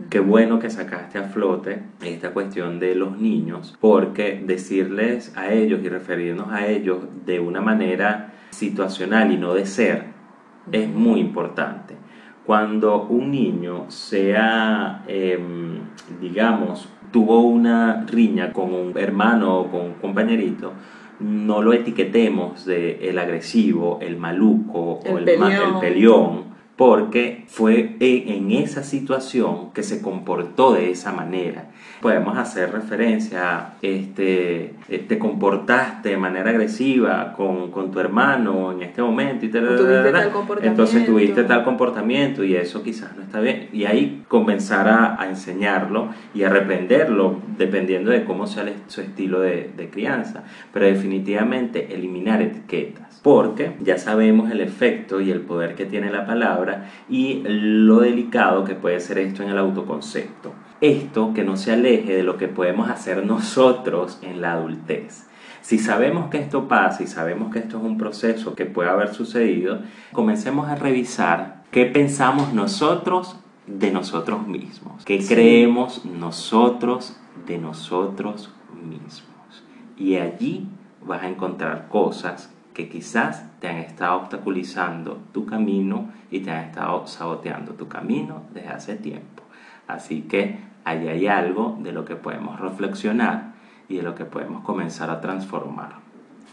Qué 0.09 0.19
bueno 0.19 0.59
que 0.59 0.69
sacaste 0.69 1.17
a 1.17 1.23
flote 1.23 1.79
esta 2.03 2.31
cuestión 2.31 2.79
de 2.79 2.95
los 2.95 3.17
niños, 3.17 3.77
porque 3.79 4.43
decirles 4.45 5.31
a 5.37 5.53
ellos 5.53 5.79
y 5.83 5.87
referirnos 5.87 6.51
a 6.51 6.67
ellos 6.67 6.99
de 7.25 7.39
una 7.39 7.61
manera 7.61 8.33
situacional 8.49 9.31
y 9.31 9.37
no 9.37 9.53
de 9.53 9.65
ser 9.65 10.07
es 10.69 10.89
muy 10.89 11.21
importante. 11.21 11.95
Cuando 12.45 13.03
un 13.03 13.31
niño 13.31 13.85
sea, 13.89 15.03
em, 15.07 15.79
digamos, 16.19 16.89
tuvo 17.11 17.39
una 17.41 18.05
riña 18.05 18.51
con 18.51 18.73
un 18.73 18.97
hermano 18.97 19.59
o 19.59 19.71
con 19.71 19.81
un 19.81 19.93
compañerito, 19.93 20.73
no 21.21 21.61
lo 21.61 21.71
etiquetemos 21.71 22.65
de 22.65 23.09
el 23.09 23.17
agresivo, 23.17 23.99
el 24.01 24.17
maluco 24.17 24.99
o 25.05 25.17
el, 25.17 25.29
el 25.29 25.79
peleón 25.79 26.44
porque 26.75 27.45
fue 27.47 27.95
en 27.99 28.51
esa 28.51 28.83
situación 28.83 29.71
que 29.71 29.83
se 29.83 30.01
comportó 30.01 30.73
de 30.73 30.91
esa 30.91 31.11
manera. 31.11 31.71
Podemos 32.01 32.37
hacer 32.37 32.71
referencia 32.71 33.57
a, 33.57 33.73
este, 33.81 34.73
eh, 34.89 35.05
te 35.07 35.17
comportaste 35.17 36.09
de 36.09 36.17
manera 36.17 36.49
agresiva 36.49 37.33
con, 37.33 37.71
con 37.71 37.91
tu 37.91 37.99
hermano 37.99 38.71
en 38.71 38.83
este 38.83 39.01
momento 39.01 39.45
y 39.45 39.49
te, 39.49 39.59
entonces 40.61 41.05
tuviste 41.05 41.43
tal 41.43 41.63
comportamiento 41.63 42.43
y 42.43 42.55
eso 42.55 42.83
quizás 42.83 43.15
no 43.15 43.23
está 43.23 43.39
bien. 43.39 43.69
Y 43.73 43.85
ahí 43.85 44.23
comenzar 44.27 44.87
a, 44.87 45.21
a 45.21 45.27
enseñarlo 45.27 46.09
y 46.33 46.43
a 46.43 46.49
reprenderlo 46.49 47.39
dependiendo 47.57 48.11
de 48.11 48.23
cómo 48.23 48.47
sea 48.47 48.65
su 48.87 49.01
estilo 49.01 49.41
de, 49.41 49.71
de 49.75 49.89
crianza. 49.89 50.43
Pero 50.73 50.85
definitivamente 50.85 51.93
eliminar 51.93 52.41
etiquetas, 52.41 53.19
porque 53.23 53.73
ya 53.81 53.97
sabemos 53.97 54.51
el 54.51 54.61
efecto 54.61 55.21
y 55.21 55.31
el 55.31 55.41
poder 55.41 55.75
que 55.75 55.85
tiene 55.85 56.11
la 56.11 56.25
palabra 56.25 56.85
y 57.09 57.41
lo 57.45 57.99
delicado 57.99 58.63
que 58.65 58.75
puede 58.75 58.99
ser 58.99 59.17
esto 59.19 59.43
en 59.43 59.49
el 59.49 59.57
autoconcepto. 59.57 60.53
Esto 60.81 61.33
que 61.33 61.43
no 61.43 61.57
se 61.57 61.71
aleje 61.71 62.15
de 62.15 62.23
lo 62.23 62.37
que 62.37 62.47
podemos 62.47 62.89
hacer 62.89 63.25
nosotros 63.25 64.19
en 64.21 64.41
la 64.41 64.53
adultez. 64.53 65.25
Si 65.61 65.79
sabemos 65.79 66.29
que 66.29 66.37
esto 66.37 66.67
pasa 66.67 67.01
y 67.01 67.07
sabemos 67.07 67.51
que 67.51 67.59
esto 67.59 67.77
es 67.77 67.83
un 67.83 67.97
proceso 67.97 68.53
que 68.55 68.65
puede 68.65 68.89
haber 68.89 69.13
sucedido, 69.13 69.79
comencemos 70.11 70.67
a 70.67 70.75
revisar 70.75 71.63
qué 71.71 71.85
pensamos 71.85 72.53
nosotros 72.53 73.37
de 73.65 73.91
nosotros 73.91 74.47
mismos, 74.47 75.03
qué 75.05 75.25
creemos 75.25 76.05
nosotros 76.05 77.17
de 77.47 77.57
nosotros 77.57 78.53
mismos. 78.87 79.63
Y 79.97 80.17
allí 80.17 80.67
vas 81.03 81.23
a 81.23 81.29
encontrar 81.29 81.87
cosas 81.87 82.53
que 82.73 82.89
quizás 82.89 83.45
te 83.59 83.67
han 83.67 83.77
estado 83.77 84.17
obstaculizando 84.17 85.19
tu 85.31 85.45
camino 85.45 86.09
y 86.29 86.41
te 86.41 86.51
han 86.51 86.65
estado 86.65 87.07
saboteando 87.07 87.73
tu 87.73 87.87
camino 87.87 88.43
desde 88.53 88.69
hace 88.69 88.95
tiempo. 88.95 89.34
Así 89.87 90.23
que 90.23 90.59
ahí 90.83 91.07
hay 91.07 91.27
algo 91.27 91.77
de 91.81 91.91
lo 91.91 92.05
que 92.05 92.15
podemos 92.15 92.59
reflexionar 92.59 93.53
y 93.87 93.97
de 93.97 94.03
lo 94.03 94.15
que 94.15 94.25
podemos 94.25 94.63
comenzar 94.63 95.09
a 95.09 95.21
transformar. 95.21 95.93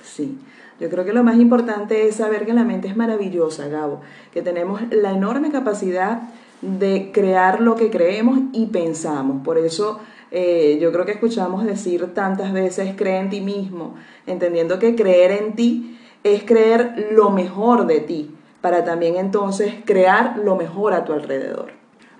Sí, 0.02 0.38
yo 0.80 0.90
creo 0.90 1.04
que 1.04 1.12
lo 1.12 1.22
más 1.22 1.36
importante 1.36 2.08
es 2.08 2.16
saber 2.16 2.44
que 2.44 2.52
la 2.52 2.64
mente 2.64 2.88
es 2.88 2.96
maravillosa, 2.96 3.68
Gabo, 3.68 4.00
que 4.32 4.42
tenemos 4.42 4.82
la 4.90 5.12
enorme 5.12 5.50
capacidad 5.50 6.22
de 6.60 7.10
crear 7.12 7.60
lo 7.60 7.76
que 7.76 7.90
creemos 7.90 8.38
y 8.52 8.66
pensamos. 8.66 9.42
Por 9.44 9.58
eso 9.58 10.00
eh, 10.30 10.78
yo 10.80 10.92
creo 10.92 11.04
que 11.04 11.12
escuchamos 11.12 11.64
decir 11.64 12.14
tantas 12.14 12.52
veces, 12.52 12.94
cree 12.96 13.18
en 13.18 13.30
ti 13.30 13.40
mismo, 13.40 13.94
entendiendo 14.26 14.78
que 14.78 14.94
creer 14.94 15.30
en 15.32 15.54
ti 15.54 15.98
es 16.24 16.44
creer 16.44 17.10
lo 17.12 17.30
mejor 17.30 17.86
de 17.86 18.00
ti, 18.00 18.34
para 18.60 18.84
también 18.84 19.16
entonces 19.16 19.74
crear 19.84 20.38
lo 20.38 20.56
mejor 20.56 20.94
a 20.94 21.04
tu 21.04 21.12
alrededor. 21.12 21.72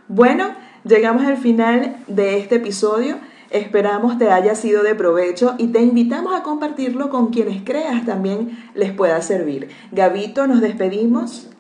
Bueno, 0.09 0.51
llegamos 0.85 1.25
al 1.25 1.37
final 1.37 1.97
de 2.07 2.39
este 2.39 2.57
episodio. 2.57 3.19
Esperamos 3.51 4.19
te 4.19 4.31
haya 4.31 4.55
sido 4.55 4.83
de 4.83 4.95
provecho 4.95 5.55
y 5.59 5.69
te 5.69 5.83
invitamos 5.83 6.35
a 6.35 6.43
compartirlo 6.43 7.11
con 7.11 7.29
quienes 7.29 7.63
creas 7.63 8.07
también 8.07 8.59
les 8.75 8.93
pueda 8.93 9.21
servir. 9.21 9.69
Gabito, 9.91 10.47
nos 10.47 10.61
despedimos. 10.61 11.52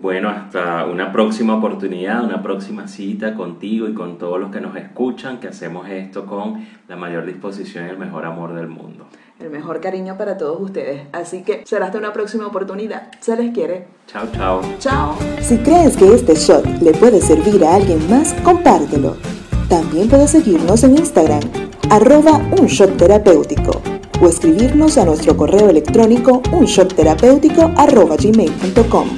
Bueno, 0.00 0.28
hasta 0.28 0.86
una 0.86 1.12
próxima 1.12 1.56
oportunidad, 1.56 2.24
una 2.24 2.42
próxima 2.42 2.86
cita 2.86 3.34
contigo 3.34 3.88
y 3.88 3.94
con 3.94 4.18
todos 4.18 4.38
los 4.38 4.50
que 4.50 4.60
nos 4.60 4.76
escuchan, 4.76 5.38
que 5.38 5.48
hacemos 5.48 5.88
esto 5.88 6.26
con 6.26 6.64
la 6.88 6.96
mayor 6.96 7.26
disposición 7.26 7.86
y 7.86 7.90
el 7.90 7.98
mejor 7.98 8.24
amor 8.24 8.54
del 8.54 8.68
mundo 8.68 9.06
el 9.40 9.50
mejor 9.50 9.80
cariño 9.80 10.16
para 10.16 10.36
todos 10.38 10.60
ustedes. 10.60 11.02
Así 11.12 11.42
que 11.42 11.62
será 11.66 11.86
hasta 11.86 11.98
una 11.98 12.12
próxima 12.12 12.46
oportunidad. 12.46 13.08
Se 13.20 13.36
les 13.36 13.52
quiere. 13.52 13.86
Chao, 14.06 14.26
chao. 14.32 14.60
Chao. 14.78 15.14
Si 15.40 15.58
crees 15.58 15.96
que 15.96 16.14
este 16.14 16.34
shot 16.34 16.64
le 16.80 16.92
puede 16.92 17.20
servir 17.20 17.62
a 17.64 17.74
alguien 17.74 18.08
más, 18.10 18.34
compártelo. 18.42 19.16
También 19.68 20.08
puedes 20.08 20.30
seguirnos 20.30 20.84
en 20.84 20.92
Instagram, 20.92 21.40
arroba 21.90 22.40
un 22.58 22.66
shot 22.66 22.96
terapéutico, 22.96 23.82
o 24.20 24.28
escribirnos 24.28 24.96
a 24.96 25.04
nuestro 25.04 25.36
correo 25.36 25.68
electrónico 25.68 26.40
unshotterapéutico 26.52 27.72
arroba 27.76 28.16
gmail.com. 28.16 29.08